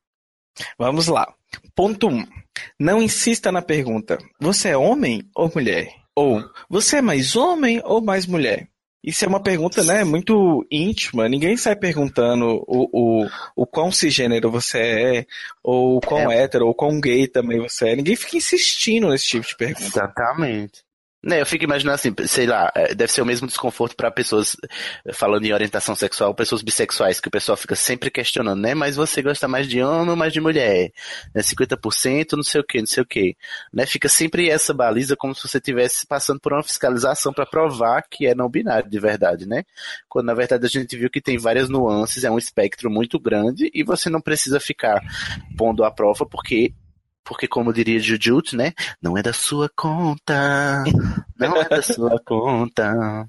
Vamos 0.78 1.06
lá. 1.06 1.32
Ponto 1.74 2.08
1. 2.08 2.10
Um. 2.10 2.26
Não 2.78 3.02
insista 3.02 3.50
na 3.50 3.62
pergunta: 3.62 4.18
você 4.40 4.70
é 4.70 4.76
homem 4.76 5.28
ou 5.34 5.50
mulher? 5.54 5.88
Ou 6.14 6.42
você 6.68 6.98
é 6.98 7.02
mais 7.02 7.34
homem 7.34 7.80
ou 7.84 8.00
mais 8.00 8.26
mulher? 8.26 8.68
Isso 9.04 9.22
é 9.22 9.28
uma 9.28 9.42
pergunta, 9.42 9.84
né, 9.84 10.02
muito 10.02 10.66
íntima. 10.70 11.28
Ninguém 11.28 11.58
sai 11.58 11.76
perguntando 11.76 12.64
o, 12.66 12.88
o, 12.90 13.28
o 13.54 13.66
quão 13.66 13.92
cisgênero 13.92 14.50
você 14.50 14.78
é, 14.78 15.26
ou 15.62 16.00
quão 16.00 16.30
é. 16.30 16.42
hétero, 16.42 16.66
ou 16.66 16.74
quão 16.74 16.98
gay 16.98 17.28
também 17.28 17.60
você 17.60 17.90
é. 17.90 17.96
Ninguém 17.96 18.16
fica 18.16 18.38
insistindo 18.38 19.10
nesse 19.10 19.26
tipo 19.26 19.46
de 19.46 19.56
pergunta. 19.56 19.84
Exatamente. 19.84 20.83
Né, 21.24 21.40
eu 21.40 21.46
fico 21.46 21.64
imaginando 21.64 21.94
assim, 21.94 22.14
sei 22.26 22.46
lá, 22.46 22.70
é, 22.74 22.94
deve 22.94 23.10
ser 23.10 23.22
o 23.22 23.26
mesmo 23.26 23.46
desconforto 23.46 23.96
para 23.96 24.10
pessoas, 24.10 24.56
falando 25.14 25.46
em 25.46 25.54
orientação 25.54 25.94
sexual, 25.94 26.34
pessoas 26.34 26.60
bissexuais, 26.60 27.18
que 27.18 27.28
o 27.28 27.30
pessoal 27.30 27.56
fica 27.56 27.74
sempre 27.74 28.10
questionando, 28.10 28.60
né? 28.60 28.74
Mas 28.74 28.96
você 28.96 29.22
gosta 29.22 29.48
mais 29.48 29.66
de 29.66 29.82
homem 29.82 30.10
ou 30.10 30.16
mais 30.16 30.34
de 30.34 30.40
mulher? 30.40 30.92
Né, 31.34 31.40
50%, 31.40 32.32
não 32.32 32.42
sei 32.42 32.60
o 32.60 32.64
que, 32.64 32.78
não 32.78 32.86
sei 32.86 33.02
o 33.02 33.06
que. 33.06 33.36
Né, 33.72 33.86
fica 33.86 34.06
sempre 34.06 34.50
essa 34.50 34.74
baliza 34.74 35.16
como 35.16 35.34
se 35.34 35.48
você 35.48 35.56
estivesse 35.56 36.06
passando 36.06 36.40
por 36.40 36.52
uma 36.52 36.62
fiscalização 36.62 37.32
para 37.32 37.46
provar 37.46 38.02
que 38.02 38.26
é 38.26 38.34
não 38.34 38.50
binário 38.50 38.90
de 38.90 39.00
verdade, 39.00 39.46
né? 39.48 39.64
Quando 40.08 40.26
na 40.26 40.34
verdade 40.34 40.66
a 40.66 40.68
gente 40.68 40.94
viu 40.94 41.08
que 41.08 41.22
tem 41.22 41.38
várias 41.38 41.70
nuances, 41.70 42.24
é 42.24 42.30
um 42.30 42.36
espectro 42.36 42.90
muito 42.90 43.18
grande 43.18 43.70
e 43.72 43.82
você 43.82 44.10
não 44.10 44.20
precisa 44.20 44.60
ficar 44.60 45.00
pondo 45.56 45.84
à 45.84 45.90
prova 45.90 46.26
porque 46.26 46.74
porque 47.24 47.48
como 47.48 47.72
diria 47.72 47.98
Jujutsu, 47.98 48.56
né? 48.56 48.72
Não 49.00 49.16
é 49.16 49.22
da 49.22 49.32
sua 49.32 49.70
conta. 49.74 50.84
Não 51.38 51.56
é 51.56 51.68
da 51.68 51.82
sua 51.82 52.20
conta. 52.24 53.26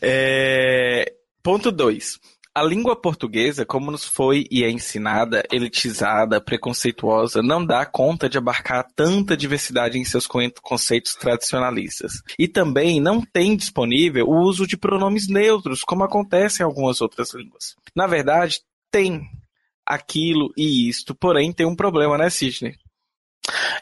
É... 0.00 1.12
Ponto 1.42 1.70
2. 1.70 2.18
A 2.54 2.62
língua 2.62 2.94
portuguesa, 2.94 3.64
como 3.64 3.90
nos 3.90 4.04
foi 4.04 4.46
e 4.50 4.62
é 4.62 4.70
ensinada, 4.70 5.42
elitizada, 5.50 6.38
preconceituosa, 6.38 7.42
não 7.42 7.64
dá 7.64 7.86
conta 7.86 8.28
de 8.28 8.36
abarcar 8.36 8.86
tanta 8.94 9.34
diversidade 9.34 9.98
em 9.98 10.04
seus 10.04 10.26
conceitos 10.60 11.14
tradicionalistas. 11.14 12.22
E 12.38 12.46
também 12.46 13.00
não 13.00 13.22
tem 13.22 13.56
disponível 13.56 14.26
o 14.26 14.42
uso 14.42 14.66
de 14.66 14.76
pronomes 14.76 15.28
neutros, 15.28 15.80
como 15.80 16.04
acontece 16.04 16.62
em 16.62 16.66
algumas 16.66 17.00
outras 17.00 17.32
línguas. 17.32 17.74
Na 17.96 18.06
verdade, 18.06 18.60
tem 18.90 19.22
aquilo 19.86 20.52
e 20.54 20.90
isto, 20.90 21.14
porém 21.14 21.54
tem 21.54 21.66
um 21.66 21.74
problema, 21.74 22.18
né, 22.18 22.28
Sidney? 22.28 22.76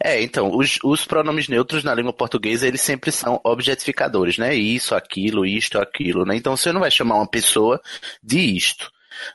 É, 0.03 0.23
então, 0.23 0.51
os, 0.57 0.79
os 0.83 1.05
pronomes 1.05 1.49
neutros 1.49 1.85
na 1.85 1.95
língua 1.95 2.13
portuguesa, 2.13 2.67
eles 2.67 2.81
sempre 2.81 3.13
são 3.13 3.41
objetificadores, 3.45 4.39
né? 4.39 4.55
Isso, 4.55 4.95
aquilo, 4.95 5.45
isto, 5.45 5.79
aquilo, 5.79 6.25
né? 6.25 6.37
Então, 6.37 6.57
você 6.57 6.73
não 6.73 6.81
vai 6.81 6.91
chamar 6.91 7.17
uma 7.17 7.29
pessoa 7.29 7.81
de 8.23 8.39
isto. 8.39 8.91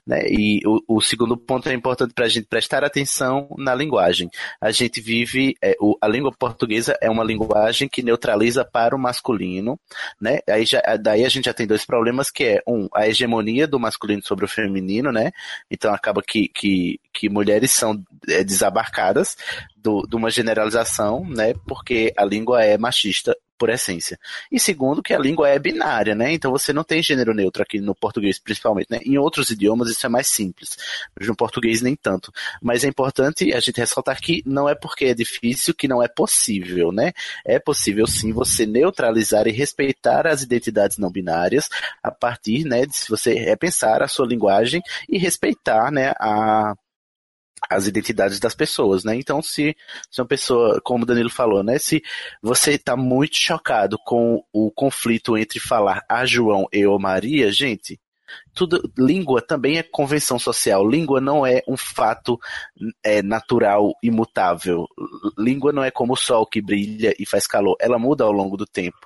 Né? 0.06 0.22
E 0.30 0.62
o, 0.66 0.98
o, 0.98 1.02
segundo 1.02 1.38
ponto 1.38 1.70
é 1.70 1.74
importante 1.74 2.14
para 2.14 2.26
a 2.26 2.30
gente 2.30 2.48
prestar 2.48 2.84
atenção 2.84 3.48
na 3.58 3.76
linguagem. 3.76 4.30
A 4.60 4.72
gente 4.72 5.02
vive, 5.02 5.56
é, 5.62 5.76
o, 5.80 5.98
a 6.02 6.08
língua 6.08 6.32
portuguesa 6.32 6.98
é 7.02 7.10
uma 7.10 7.24
linguagem 7.24 7.88
que 7.88 8.04
neutraliza 8.04 8.66
para 8.66 8.96
o 8.96 9.00
masculino, 9.00 9.80
né? 10.20 10.40
Aí 10.50 10.66
já, 10.66 10.82
daí 11.00 11.26
a 11.26 11.30
gente 11.30 11.46
já 11.46 11.54
tem 11.54 11.68
dois 11.68 11.86
problemas, 11.86 12.30
que 12.30 12.44
é, 12.44 12.64
um, 12.68 12.88
a 12.94 13.08
hegemonia 13.08 13.68
do 13.68 13.80
masculino 13.80 14.24
sobre 14.24 14.46
o 14.46 14.50
feminino, 14.50 15.12
né? 15.12 15.32
Então 15.70 15.94
acaba 15.94 16.22
que, 16.22 16.48
que, 16.48 17.00
que 17.14 17.30
mulheres 17.30 17.72
são 17.72 18.02
é, 18.28 18.44
desabarcadas 18.44 19.38
do, 19.86 20.02
de 20.08 20.16
uma 20.16 20.32
generalização, 20.32 21.24
né? 21.24 21.54
Porque 21.68 22.12
a 22.18 22.26
língua 22.26 22.64
é 22.64 22.76
machista 22.76 23.38
por 23.58 23.70
essência. 23.70 24.20
E 24.52 24.60
segundo, 24.60 25.02
que 25.02 25.14
a 25.14 25.20
língua 25.20 25.48
é 25.48 25.60
binária, 25.60 26.16
né? 26.16 26.34
Então 26.34 26.52
você 26.52 26.74
não 26.74 26.84
tem 26.84 27.04
gênero 27.04 27.34
neutro 27.34 27.62
aqui 27.62 27.80
no 27.80 27.94
português, 27.94 28.40
principalmente, 28.40 28.88
né? 28.90 29.00
Em 29.06 29.18
outros 29.18 29.52
idiomas 29.52 29.90
isso 29.90 30.04
é 30.06 30.10
mais 30.10 30.28
simples, 30.28 30.76
no 31.22 31.36
português 31.36 31.82
nem 31.82 31.96
tanto. 31.96 32.34
Mas 32.62 32.84
é 32.84 32.88
importante 32.88 33.54
a 33.54 33.60
gente 33.60 33.78
ressaltar 33.78 34.20
que 34.20 34.42
não 34.44 34.68
é 34.68 34.74
porque 34.74 35.06
é 35.06 35.14
difícil 35.14 35.74
que 35.74 35.88
não 35.88 36.02
é 36.02 36.08
possível, 36.08 36.92
né? 36.92 37.14
É 37.46 37.60
possível 37.60 38.08
sim 38.08 38.34
você 38.34 38.66
neutralizar 38.66 39.48
e 39.48 39.52
respeitar 39.52 40.26
as 40.26 40.42
identidades 40.42 40.98
não 40.98 41.12
binárias 41.12 41.70
a 42.02 42.12
partir, 42.12 42.66
né, 42.66 42.86
de 42.86 42.96
se 42.96 43.10
você 43.10 43.34
repensar 43.36 44.02
a 44.02 44.08
sua 44.08 44.28
linguagem 44.28 44.82
e 45.08 45.18
respeitar, 45.18 45.92
né, 45.92 46.12
a 46.20 46.76
as 47.70 47.88
identidades 47.88 48.40
das 48.40 48.56
pessoas, 48.56 49.04
né? 49.04 49.16
Então, 49.16 49.42
se, 49.42 49.76
se 50.10 50.22
uma 50.22 50.28
pessoa, 50.28 50.80
como 50.84 51.04
o 51.04 51.08
Danilo 51.08 51.30
falou, 51.30 51.64
né? 51.64 51.78
Se 51.78 52.02
você 52.42 52.72
está 52.72 52.96
muito 52.96 53.38
chocado 53.38 53.98
com 54.06 54.44
o 54.54 54.72
conflito 54.72 55.38
entre 55.38 55.60
falar 55.60 56.04
a 56.10 56.26
João 56.26 56.68
e 56.72 56.86
o 56.86 56.98
Maria, 57.00 57.52
gente, 57.52 58.00
tudo, 58.54 58.92
língua 58.98 59.42
também 59.42 59.78
é 59.78 59.84
convenção 59.84 60.40
social. 60.40 60.88
Língua 60.88 61.20
não 61.20 61.46
é 61.46 61.62
um 61.68 61.76
fato 61.76 62.40
é, 63.04 63.22
natural, 63.22 63.94
imutável. 64.02 64.88
Língua 65.38 65.72
não 65.72 65.84
é 65.84 65.92
como 65.92 66.14
o 66.14 66.18
sol 66.18 66.46
que 66.46 66.62
brilha 66.62 67.14
e 67.20 67.26
faz 67.26 67.46
calor. 67.46 67.76
Ela 67.80 68.00
muda 68.00 68.24
ao 68.24 68.32
longo 68.32 68.56
do 68.56 68.66
tempo. 68.66 68.98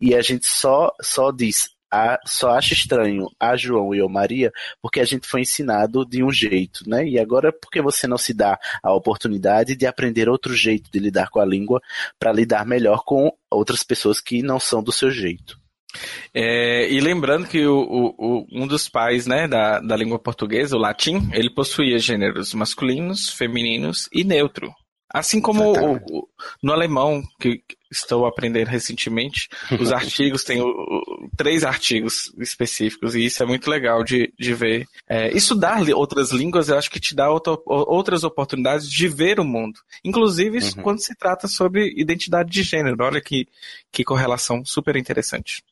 E 0.00 0.14
a 0.14 0.20
gente 0.20 0.46
só, 0.46 0.92
só 1.00 1.30
diz 1.30 1.75
a, 1.92 2.18
só 2.26 2.50
acha 2.50 2.74
estranho 2.74 3.28
a 3.38 3.56
João 3.56 3.94
e 3.94 4.00
a 4.00 4.08
Maria 4.08 4.52
porque 4.80 5.00
a 5.00 5.04
gente 5.04 5.26
foi 5.26 5.42
ensinado 5.42 6.04
de 6.04 6.22
um 6.22 6.30
jeito, 6.30 6.88
né? 6.88 7.06
E 7.06 7.18
agora 7.18 7.52
porque 7.52 7.80
você 7.80 8.06
não 8.06 8.18
se 8.18 8.34
dá 8.34 8.58
a 8.82 8.92
oportunidade 8.92 9.76
de 9.76 9.86
aprender 9.86 10.28
outro 10.28 10.54
jeito 10.54 10.90
de 10.90 10.98
lidar 10.98 11.30
com 11.30 11.40
a 11.40 11.44
língua 11.44 11.80
para 12.18 12.32
lidar 12.32 12.66
melhor 12.66 13.02
com 13.04 13.30
outras 13.50 13.82
pessoas 13.82 14.20
que 14.20 14.42
não 14.42 14.58
são 14.58 14.82
do 14.82 14.92
seu 14.92 15.10
jeito. 15.10 15.58
É, 16.34 16.90
e 16.90 17.00
lembrando 17.00 17.46
que 17.46 17.66
o, 17.66 18.14
o, 18.18 18.46
um 18.52 18.66
dos 18.66 18.88
pais 18.88 19.26
né, 19.26 19.48
da, 19.48 19.80
da 19.80 19.96
língua 19.96 20.18
portuguesa, 20.18 20.76
o 20.76 20.80
latim, 20.80 21.28
ele 21.32 21.48
possuía 21.48 21.98
gêneros 21.98 22.52
masculinos, 22.52 23.30
femininos 23.30 24.08
e 24.12 24.24
neutro. 24.24 24.74
Assim 25.12 25.40
como 25.40 25.62
o, 25.62 25.96
o, 25.96 26.28
no 26.62 26.72
alemão, 26.72 27.22
que 27.40 27.62
estou 27.90 28.26
aprendendo 28.26 28.68
recentemente, 28.68 29.48
os 29.80 29.90
artigos 29.92 30.42
têm 30.42 30.60
três 31.36 31.64
artigos 31.64 32.32
específicos, 32.38 33.14
e 33.14 33.24
isso 33.24 33.42
é 33.42 33.46
muito 33.46 33.70
legal 33.70 34.02
de, 34.02 34.32
de 34.38 34.54
ver. 34.54 34.86
É, 35.08 35.34
estudar 35.36 35.80
outras 35.94 36.32
línguas, 36.32 36.68
eu 36.68 36.76
acho 36.76 36.90
que 36.90 37.00
te 37.00 37.14
dá 37.14 37.30
outra, 37.30 37.56
outras 37.66 38.24
oportunidades 38.24 38.90
de 38.90 39.08
ver 39.08 39.38
o 39.38 39.44
mundo. 39.44 39.78
Inclusive, 40.04 40.58
uhum. 40.58 40.82
quando 40.82 41.00
se 41.00 41.14
trata 41.14 41.46
sobre 41.46 41.94
identidade 41.96 42.50
de 42.50 42.62
gênero. 42.62 42.96
Olha 43.00 43.20
que, 43.20 43.46
que 43.92 44.04
correlação 44.04 44.64
super 44.64 44.96
interessante. 44.96 45.62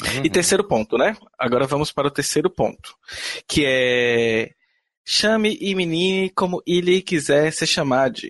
Uhum. 0.00 0.24
E 0.24 0.30
terceiro 0.30 0.62
ponto, 0.62 0.98
né? 0.98 1.16
Agora 1.38 1.66
vamos 1.66 1.90
para 1.90 2.08
o 2.08 2.10
terceiro 2.10 2.50
ponto, 2.50 2.94
que 3.48 3.64
é 3.66 4.50
Chame 5.08 5.56
e 5.60 5.74
menine 5.74 6.30
como 6.30 6.60
ele 6.66 7.00
quiser 7.00 7.52
ser 7.52 7.66
chamado. 7.66 8.20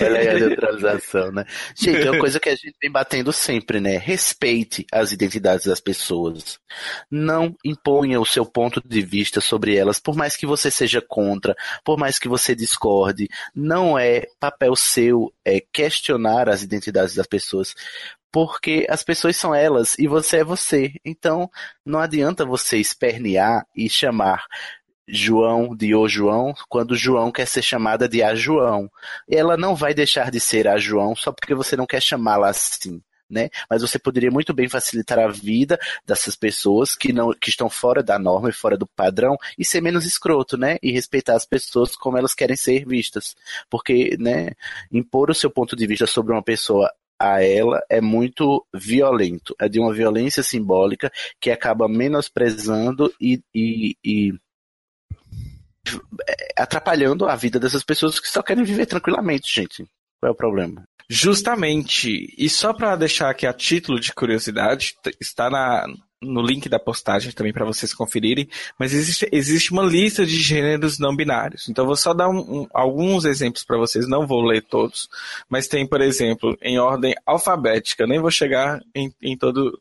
Ela 0.00 0.18
é 0.18 0.30
a 0.30 0.38
neutralização, 0.38 1.30
né? 1.32 1.44
Gente, 1.76 2.06
é 2.06 2.10
uma 2.10 2.18
coisa 2.18 2.40
que 2.40 2.48
a 2.48 2.54
gente 2.54 2.74
vem 2.80 2.90
batendo 2.90 3.30
sempre, 3.32 3.78
né? 3.78 3.98
Respeite 3.98 4.86
as 4.90 5.12
identidades 5.12 5.66
das 5.66 5.80
pessoas. 5.80 6.58
Não 7.10 7.54
imponha 7.64 8.18
o 8.20 8.24
seu 8.24 8.46
ponto 8.46 8.82
de 8.86 9.02
vista 9.02 9.40
sobre 9.40 9.76
elas, 9.76 10.00
por 10.00 10.16
mais 10.16 10.34
que 10.34 10.46
você 10.46 10.70
seja 10.70 11.02
contra, 11.06 11.54
por 11.84 11.98
mais 11.98 12.18
que 12.18 12.28
você 12.28 12.54
discorde. 12.54 13.28
Não 13.54 13.98
é 13.98 14.26
papel 14.40 14.74
seu 14.76 15.32
é, 15.44 15.60
questionar 15.72 16.48
as 16.48 16.62
identidades 16.62 17.14
das 17.14 17.26
pessoas 17.26 17.74
porque 18.34 18.84
as 18.90 19.04
pessoas 19.04 19.36
são 19.36 19.54
elas 19.54 19.96
e 19.96 20.08
você 20.08 20.38
é 20.38 20.44
você. 20.44 20.92
Então, 21.04 21.48
não 21.86 22.00
adianta 22.00 22.44
você 22.44 22.78
espernear 22.78 23.64
e 23.76 23.88
chamar 23.88 24.44
João 25.06 25.76
de 25.76 25.94
O 25.94 26.08
João 26.08 26.52
quando 26.68 26.96
João 26.96 27.30
quer 27.30 27.46
ser 27.46 27.62
chamada 27.62 28.08
de 28.08 28.24
A 28.24 28.34
João. 28.34 28.90
Ela 29.30 29.56
não 29.56 29.76
vai 29.76 29.94
deixar 29.94 30.32
de 30.32 30.40
ser 30.40 30.66
A 30.66 30.76
João 30.78 31.14
só 31.14 31.30
porque 31.30 31.54
você 31.54 31.76
não 31.76 31.86
quer 31.86 32.02
chamá-la 32.02 32.48
assim. 32.48 33.00
Né? 33.30 33.50
Mas 33.70 33.82
você 33.82 34.00
poderia 34.00 34.32
muito 34.32 34.52
bem 34.52 34.68
facilitar 34.68 35.20
a 35.20 35.28
vida 35.28 35.78
dessas 36.04 36.34
pessoas 36.34 36.96
que 36.96 37.12
não 37.12 37.32
que 37.32 37.50
estão 37.50 37.70
fora 37.70 38.02
da 38.02 38.18
norma 38.18 38.50
e 38.50 38.52
fora 38.52 38.76
do 38.76 38.86
padrão 38.86 39.36
e 39.56 39.64
ser 39.64 39.80
menos 39.80 40.04
escroto, 40.04 40.58
né? 40.58 40.76
E 40.82 40.92
respeitar 40.92 41.34
as 41.34 41.46
pessoas 41.46 41.96
como 41.96 42.18
elas 42.18 42.34
querem 42.34 42.56
ser 42.56 42.84
vistas. 42.84 43.34
Porque, 43.70 44.16
né, 44.18 44.50
impor 44.92 45.30
o 45.30 45.34
seu 45.34 45.50
ponto 45.50 45.74
de 45.74 45.86
vista 45.86 46.06
sobre 46.06 46.32
uma 46.32 46.42
pessoa 46.42 46.92
a 47.24 47.42
ela 47.42 47.80
é 47.88 48.00
muito 48.00 48.64
violento. 48.72 49.54
É 49.60 49.68
de 49.68 49.80
uma 49.80 49.92
violência 49.92 50.42
simbólica 50.42 51.10
que 51.40 51.50
acaba 51.50 51.88
menosprezando 51.88 53.12
e, 53.20 53.40
e, 53.54 53.96
e 54.04 54.34
atrapalhando 56.56 57.26
a 57.26 57.36
vida 57.36 57.58
dessas 57.58 57.84
pessoas 57.84 58.18
que 58.18 58.28
só 58.28 58.42
querem 58.42 58.64
viver 58.64 58.86
tranquilamente, 58.86 59.52
gente. 59.52 59.84
Qual 60.20 60.28
é 60.28 60.30
o 60.30 60.36
problema? 60.36 60.84
Justamente. 61.08 62.34
E 62.38 62.48
só 62.48 62.72
para 62.72 62.96
deixar 62.96 63.30
aqui 63.30 63.46
a 63.46 63.52
título 63.52 64.00
de 64.00 64.12
curiosidade, 64.12 64.94
está 65.20 65.50
na, 65.50 65.86
no 66.24 66.42
link 66.42 66.68
da 66.68 66.78
postagem 66.78 67.32
também 67.32 67.52
para 67.52 67.64
vocês 67.64 67.92
conferirem, 67.94 68.48
mas 68.78 68.92
existe, 68.92 69.28
existe 69.30 69.72
uma 69.72 69.82
lista 69.82 70.24
de 70.24 70.36
gêneros 70.36 70.98
não 70.98 71.14
binários. 71.14 71.68
Então 71.68 71.86
vou 71.86 71.96
só 71.96 72.14
dar 72.14 72.28
um, 72.28 72.38
um, 72.38 72.66
alguns 72.72 73.24
exemplos 73.24 73.64
para 73.64 73.78
vocês, 73.78 74.08
não 74.08 74.26
vou 74.26 74.42
ler 74.42 74.62
todos, 74.62 75.08
mas 75.48 75.68
tem, 75.68 75.86
por 75.86 76.00
exemplo, 76.00 76.56
em 76.62 76.78
ordem 76.78 77.14
alfabética, 77.26 78.06
nem 78.06 78.20
vou 78.20 78.30
chegar 78.30 78.80
em, 78.94 79.12
em 79.22 79.36
todo 79.36 79.80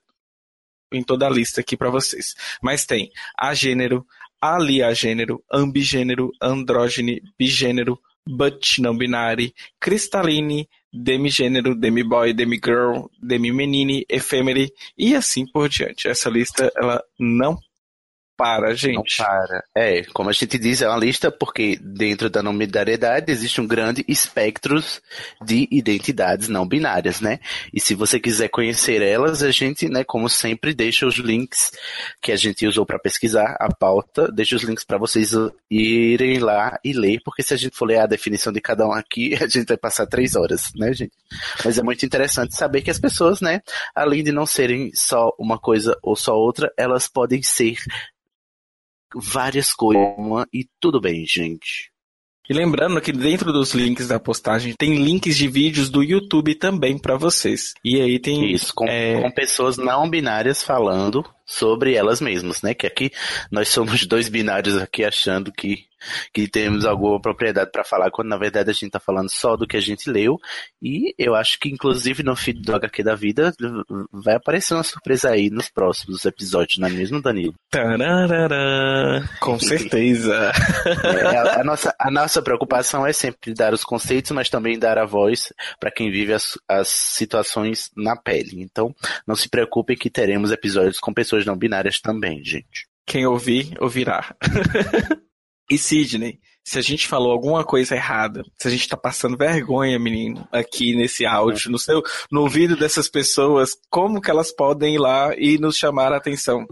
em 0.91 1.01
toda 1.03 1.25
a 1.25 1.29
lista 1.29 1.59
aqui 1.59 1.75
para 1.75 1.89
vocês. 1.89 2.35
Mas 2.61 2.85
tem 2.85 3.11
agênero, 3.35 4.05
aliagênero, 4.39 5.43
ambigênero, 5.51 6.31
andrógene, 6.39 7.21
bigênero, 7.37 7.99
but 8.27 8.79
não 8.79 8.97
binário, 8.97 9.51
cristaline, 9.79 10.67
demigênero, 10.91 11.75
demiboy, 11.75 12.33
demigirl, 12.33 13.07
demimenine, 13.21 14.05
efêmere 14.09 14.71
e 14.97 15.15
assim 15.15 15.45
por 15.45 15.67
diante. 15.69 16.07
Essa 16.07 16.29
lista 16.29 16.71
ela 16.75 17.03
não 17.19 17.57
para, 18.43 18.75
gente. 18.75 18.95
Não 18.95 19.03
para. 19.17 19.63
É, 19.75 20.03
como 20.13 20.29
a 20.29 20.33
gente 20.33 20.57
diz, 20.57 20.81
é 20.81 20.89
uma 20.89 20.97
lista 20.97 21.31
porque 21.31 21.79
dentro 21.81 22.29
da 22.29 22.43
não 22.43 22.57
binariedade 22.57 23.31
existe 23.31 23.61
um 23.61 23.67
grande 23.67 24.03
espectro 24.07 24.83
de 25.41 25.67
identidades 25.71 26.49
não 26.49 26.67
binárias, 26.67 27.21
né? 27.21 27.39
E 27.73 27.79
se 27.79 27.95
você 27.95 28.19
quiser 28.19 28.49
conhecer 28.49 29.01
elas, 29.01 29.41
a 29.41 29.51
gente, 29.51 29.87
né, 29.87 30.03
como 30.03 30.27
sempre, 30.27 30.73
deixa 30.73 31.07
os 31.07 31.15
links 31.15 31.71
que 32.21 32.31
a 32.31 32.35
gente 32.35 32.67
usou 32.67 32.85
para 32.85 32.99
pesquisar 32.99 33.55
a 33.59 33.73
pauta, 33.73 34.29
deixa 34.31 34.55
os 34.55 34.63
links 34.63 34.83
para 34.83 34.97
vocês 34.97 35.31
irem 35.69 36.39
lá 36.39 36.77
e 36.83 36.91
ler, 36.91 37.21
porque 37.23 37.41
se 37.41 37.53
a 37.53 37.57
gente 37.57 37.75
for 37.75 37.85
ler 37.85 37.99
a 37.99 38.05
definição 38.05 38.51
de 38.51 38.59
cada 38.59 38.85
um 38.85 38.91
aqui, 38.91 39.35
a 39.41 39.47
gente 39.47 39.65
vai 39.65 39.77
passar 39.77 40.05
três 40.05 40.35
horas, 40.35 40.71
né, 40.75 40.93
gente? 40.93 41.13
Mas 41.63 41.77
é 41.77 41.83
muito 41.83 42.05
interessante 42.05 42.55
saber 42.55 42.81
que 42.81 42.91
as 42.91 42.99
pessoas, 42.99 43.39
né, 43.39 43.61
além 43.95 44.23
de 44.23 44.31
não 44.31 44.45
serem 44.45 44.91
só 44.93 45.31
uma 45.39 45.57
coisa 45.57 45.97
ou 46.01 46.15
só 46.15 46.35
outra, 46.35 46.71
elas 46.77 47.07
podem 47.07 47.41
ser 47.41 47.77
várias 49.15 49.73
coisas 49.73 50.03
e 50.53 50.65
tudo 50.79 50.99
bem, 50.99 51.25
gente. 51.27 51.91
E 52.49 52.53
lembrando 52.53 52.99
que 52.99 53.13
dentro 53.13 53.53
dos 53.53 53.73
links 53.73 54.09
da 54.09 54.19
postagem 54.19 54.73
tem 54.77 54.95
links 54.95 55.37
de 55.37 55.47
vídeos 55.47 55.89
do 55.89 56.03
YouTube 56.03 56.55
também 56.55 56.97
para 56.97 57.15
vocês. 57.15 57.73
E 57.83 58.01
aí 58.01 58.19
tem 58.19 58.51
isso 58.51 58.73
com, 58.75 58.85
é... 58.85 59.21
com 59.21 59.31
pessoas 59.31 59.77
não 59.77 60.09
binárias 60.09 60.61
falando 60.61 61.23
sobre 61.53 61.95
elas 61.95 62.19
mesmas, 62.19 62.61
né? 62.61 62.73
Que 62.73 62.87
aqui 62.87 63.11
nós 63.51 63.69
somos 63.69 64.05
dois 64.07 64.27
binários 64.27 64.77
aqui 64.77 65.03
achando 65.03 65.51
que, 65.51 65.85
que 66.33 66.47
temos 66.47 66.85
alguma 66.85 67.21
propriedade 67.21 67.71
para 67.71 67.83
falar, 67.83 68.11
quando 68.11 68.29
na 68.29 68.37
verdade 68.37 68.69
a 68.69 68.73
gente 68.73 68.87
está 68.87 68.99
falando 68.99 69.29
só 69.29 69.55
do 69.55 69.67
que 69.67 69.77
a 69.77 69.81
gente 69.81 70.09
leu. 70.09 70.39
E 70.81 71.13
eu 71.17 71.35
acho 71.35 71.59
que 71.59 71.69
inclusive 71.69 72.23
no 72.23 72.35
feed 72.35 72.61
do 72.61 72.75
HQ 72.75 73.03
da 73.03 73.15
vida 73.15 73.53
vai 74.11 74.35
aparecer 74.35 74.73
uma 74.73 74.83
surpresa 74.83 75.29
aí 75.29 75.49
nos 75.49 75.69
próximos 75.69 76.25
episódios, 76.25 76.77
não 76.77 76.87
é 76.87 76.91
mesmo, 76.91 77.21
Danilo? 77.21 77.53
Tararara, 77.69 79.29
com 79.39 79.57
certeza. 79.59 80.51
é, 81.03 81.37
a, 81.37 81.61
a, 81.61 81.63
nossa, 81.63 81.95
a 81.99 82.11
nossa 82.11 82.41
preocupação 82.41 83.05
é 83.05 83.13
sempre 83.13 83.53
dar 83.53 83.73
os 83.73 83.83
conceitos, 83.83 84.31
mas 84.31 84.49
também 84.49 84.79
dar 84.79 84.97
a 84.97 85.05
voz 85.05 85.53
para 85.79 85.91
quem 85.91 86.11
vive 86.11 86.33
as, 86.33 86.57
as 86.67 86.87
situações 86.87 87.91
na 87.95 88.15
pele. 88.15 88.61
Então, 88.61 88.93
não 89.27 89.35
se 89.35 89.49
preocupe 89.49 89.95
que 89.95 90.09
teremos 90.09 90.51
episódios 90.51 90.99
com 90.99 91.13
pessoas 91.13 91.42
pessoas 91.43 91.45
não 91.45 91.57
binárias 91.57 91.99
também, 91.99 92.43
gente. 92.43 92.87
Quem 93.05 93.25
ouvir, 93.25 93.75
ouvirá. 93.79 94.35
e 95.69 95.77
Sidney, 95.77 96.39
se 96.63 96.79
a 96.79 96.81
gente 96.81 97.07
falou 97.07 97.31
alguma 97.31 97.63
coisa 97.63 97.95
errada, 97.95 98.43
se 98.57 98.67
a 98.67 98.71
gente 98.71 98.87
tá 98.87 98.95
passando 98.95 99.37
vergonha, 99.37 99.99
menino, 99.99 100.47
aqui 100.51 100.95
nesse 100.95 101.25
áudio, 101.25 101.69
no 101.69 101.77
seu, 101.77 102.01
no 102.31 102.41
ouvido 102.41 102.77
dessas 102.77 103.09
pessoas, 103.09 103.71
como 103.89 104.21
que 104.21 104.31
elas 104.31 104.51
podem 104.51 104.95
ir 104.95 104.99
lá 104.99 105.35
e 105.37 105.57
nos 105.57 105.77
chamar 105.77 106.13
a 106.13 106.17
atenção? 106.17 106.65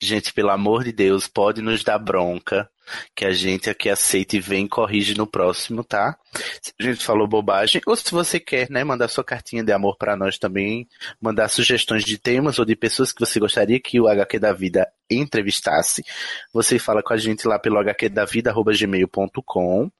Gente, 0.00 0.32
pelo 0.32 0.50
amor 0.50 0.84
de 0.84 0.92
Deus, 0.92 1.26
pode 1.26 1.60
nos 1.62 1.82
dar 1.82 1.98
bronca, 1.98 2.70
que 3.14 3.24
a 3.24 3.32
gente 3.32 3.70
aqui 3.70 3.88
aceita 3.88 4.36
e 4.36 4.40
vem 4.40 4.66
e 4.66 4.68
corrige 4.68 5.16
no 5.16 5.26
próximo, 5.26 5.82
tá? 5.82 6.18
Se 6.60 6.74
a 6.78 6.82
gente 6.84 7.02
falou 7.04 7.26
bobagem, 7.26 7.80
ou 7.86 7.96
se 7.96 8.12
você 8.12 8.38
quer, 8.38 8.68
né, 8.70 8.84
mandar 8.84 9.08
sua 9.08 9.24
cartinha 9.24 9.64
de 9.64 9.72
amor 9.72 9.96
para 9.96 10.14
nós 10.14 10.38
também, 10.38 10.86
mandar 11.20 11.48
sugestões 11.48 12.04
de 12.04 12.18
temas 12.18 12.58
ou 12.58 12.66
de 12.66 12.76
pessoas 12.76 13.10
que 13.10 13.20
você 13.20 13.40
gostaria 13.40 13.80
que 13.80 13.98
o 13.98 14.06
HQ 14.06 14.38
da 14.38 14.52
Vida 14.52 14.86
entrevistasse, 15.10 16.04
você 16.52 16.78
fala 16.78 17.02
com 17.02 17.14
a 17.14 17.16
gente 17.16 17.48
lá 17.48 17.58
pelo 17.58 17.80
hqdavida.gmail.com 17.80 19.90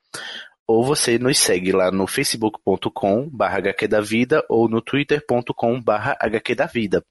ou 0.66 0.84
você 0.84 1.18
nos 1.18 1.38
segue 1.38 1.72
lá 1.72 1.90
no 1.90 2.06
facebook.com 2.06 3.30
barra 3.30 3.60
hqdavida 3.60 4.44
ou 4.48 4.68
no 4.68 4.82
twitter.com 4.82 5.80
barra 5.80 6.18
hqdavida. 6.20 7.02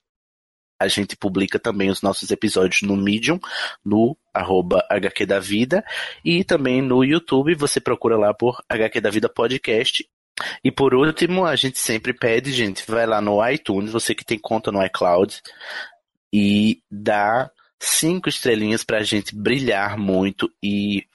A 0.85 0.87
gente 0.87 1.15
publica 1.15 1.59
também 1.59 1.89
os 1.89 2.01
nossos 2.01 2.31
episódios 2.31 2.81
no 2.81 2.95
Medium, 2.95 3.39
no 3.83 4.17
arroba 4.33 4.85
HQ 4.89 5.25
da 5.25 5.39
Vida, 5.39 5.83
e 6.23 6.43
também 6.43 6.81
no 6.81 7.03
YouTube, 7.03 7.55
você 7.55 7.79
procura 7.79 8.17
lá 8.17 8.33
por 8.33 8.61
HQ 8.69 9.01
da 9.01 9.09
Vida 9.09 9.29
Podcast. 9.29 10.07
E 10.63 10.71
por 10.71 10.93
último, 10.93 11.45
a 11.45 11.55
gente 11.55 11.79
sempre 11.79 12.13
pede, 12.13 12.51
gente, 12.51 12.83
vai 12.89 13.05
lá 13.05 13.21
no 13.21 13.45
iTunes, 13.49 13.91
você 13.91 14.13
que 14.13 14.25
tem 14.25 14.37
conta 14.37 14.71
no 14.71 14.83
iCloud, 14.85 15.41
e 16.33 16.81
dá 16.91 17.49
cinco 17.79 18.27
estrelinhas 18.27 18.83
pra 18.83 19.03
gente 19.03 19.35
brilhar 19.35 19.97
muito 19.97 20.51
e 20.61 21.05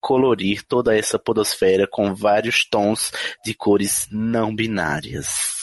colorir 0.00 0.64
toda 0.66 0.96
essa 0.96 1.18
podosfera 1.18 1.86
com 1.86 2.12
vários 2.12 2.64
tons 2.68 3.12
de 3.44 3.54
cores 3.54 4.08
não 4.10 4.54
binárias. 4.54 5.61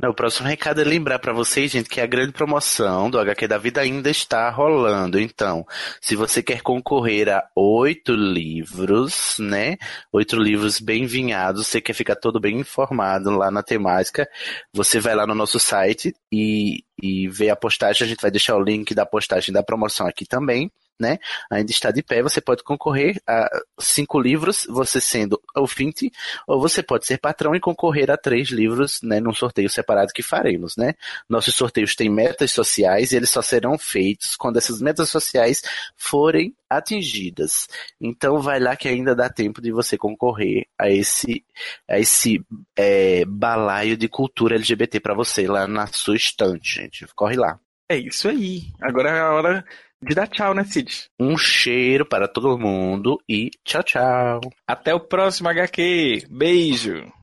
Não, 0.00 0.10
o 0.10 0.14
próximo 0.14 0.46
recado 0.46 0.80
é 0.80 0.84
lembrar 0.84 1.18
para 1.18 1.32
vocês, 1.32 1.72
gente, 1.72 1.88
que 1.88 2.00
a 2.00 2.06
grande 2.06 2.30
promoção 2.30 3.10
do 3.10 3.18
HQ 3.18 3.48
da 3.48 3.58
Vida 3.58 3.80
ainda 3.80 4.08
está 4.08 4.48
rolando. 4.48 5.18
Então, 5.18 5.66
se 6.00 6.14
você 6.14 6.40
quer 6.40 6.62
concorrer 6.62 7.28
a 7.28 7.44
oito 7.56 8.12
livros, 8.12 9.34
né? 9.40 9.76
Oito 10.12 10.36
livros 10.36 10.78
bem 10.78 11.04
vinhados, 11.04 11.66
você 11.66 11.80
quer 11.80 11.94
ficar 11.94 12.14
todo 12.14 12.38
bem 12.38 12.60
informado 12.60 13.30
lá 13.30 13.50
na 13.50 13.60
temática, 13.60 14.28
você 14.72 15.00
vai 15.00 15.16
lá 15.16 15.26
no 15.26 15.34
nosso 15.34 15.58
site 15.58 16.14
e, 16.30 16.84
e 17.02 17.26
vê 17.26 17.50
a 17.50 17.56
postagem. 17.56 18.04
A 18.04 18.08
gente 18.08 18.22
vai 18.22 18.30
deixar 18.30 18.54
o 18.54 18.62
link 18.62 18.94
da 18.94 19.04
postagem 19.04 19.52
da 19.52 19.64
promoção 19.64 20.06
aqui 20.06 20.24
também 20.24 20.70
né, 20.98 21.18
ainda 21.50 21.70
está 21.70 21.90
de 21.90 22.02
pé, 22.02 22.22
você 22.22 22.40
pode 22.40 22.62
concorrer 22.62 23.20
a 23.26 23.48
cinco 23.78 24.18
livros, 24.18 24.66
você 24.68 25.00
sendo 25.00 25.40
ouvinte, 25.54 26.10
ou 26.46 26.60
você 26.60 26.82
pode 26.82 27.06
ser 27.06 27.18
patrão 27.18 27.54
e 27.54 27.60
concorrer 27.60 28.10
a 28.10 28.16
três 28.16 28.48
livros, 28.48 29.00
né, 29.02 29.20
num 29.20 29.34
sorteio 29.34 29.68
separado 29.68 30.12
que 30.12 30.22
faremos, 30.22 30.76
né. 30.76 30.94
Nossos 31.28 31.54
sorteios 31.54 31.94
têm 31.94 32.08
metas 32.08 32.52
sociais 32.52 33.12
e 33.12 33.16
eles 33.16 33.30
só 33.30 33.42
serão 33.42 33.78
feitos 33.78 34.36
quando 34.36 34.56
essas 34.56 34.80
metas 34.80 35.08
sociais 35.08 35.62
forem 35.96 36.54
atingidas. 36.68 37.68
Então 38.00 38.40
vai 38.40 38.60
lá 38.60 38.76
que 38.76 38.88
ainda 38.88 39.14
dá 39.14 39.28
tempo 39.28 39.60
de 39.60 39.72
você 39.72 39.96
concorrer 39.96 40.66
a 40.78 40.90
esse, 40.90 41.44
a 41.88 41.98
esse 41.98 42.44
é, 42.76 43.24
balaio 43.24 43.96
de 43.96 44.08
cultura 44.08 44.56
LGBT 44.56 45.00
para 45.00 45.14
você 45.14 45.46
lá 45.46 45.66
na 45.66 45.86
sua 45.86 46.16
estante, 46.16 46.76
gente. 46.76 47.06
Corre 47.14 47.36
lá. 47.36 47.58
É 47.88 47.96
isso 47.96 48.28
aí. 48.28 48.64
Agora 48.80 49.10
é 49.10 49.20
a 49.20 49.32
hora 49.32 49.64
de 50.00 50.14
dar 50.14 50.28
tchau, 50.28 50.54
né, 50.54 50.64
Cid? 50.64 51.10
Um 51.18 51.36
cheiro 51.36 52.06
para 52.06 52.28
todo 52.28 52.58
mundo 52.58 53.18
e 53.28 53.50
tchau, 53.64 53.82
tchau. 53.82 54.40
Até 54.66 54.94
o 54.94 55.00
próximo 55.00 55.48
HQ. 55.48 56.26
Beijo. 56.30 57.17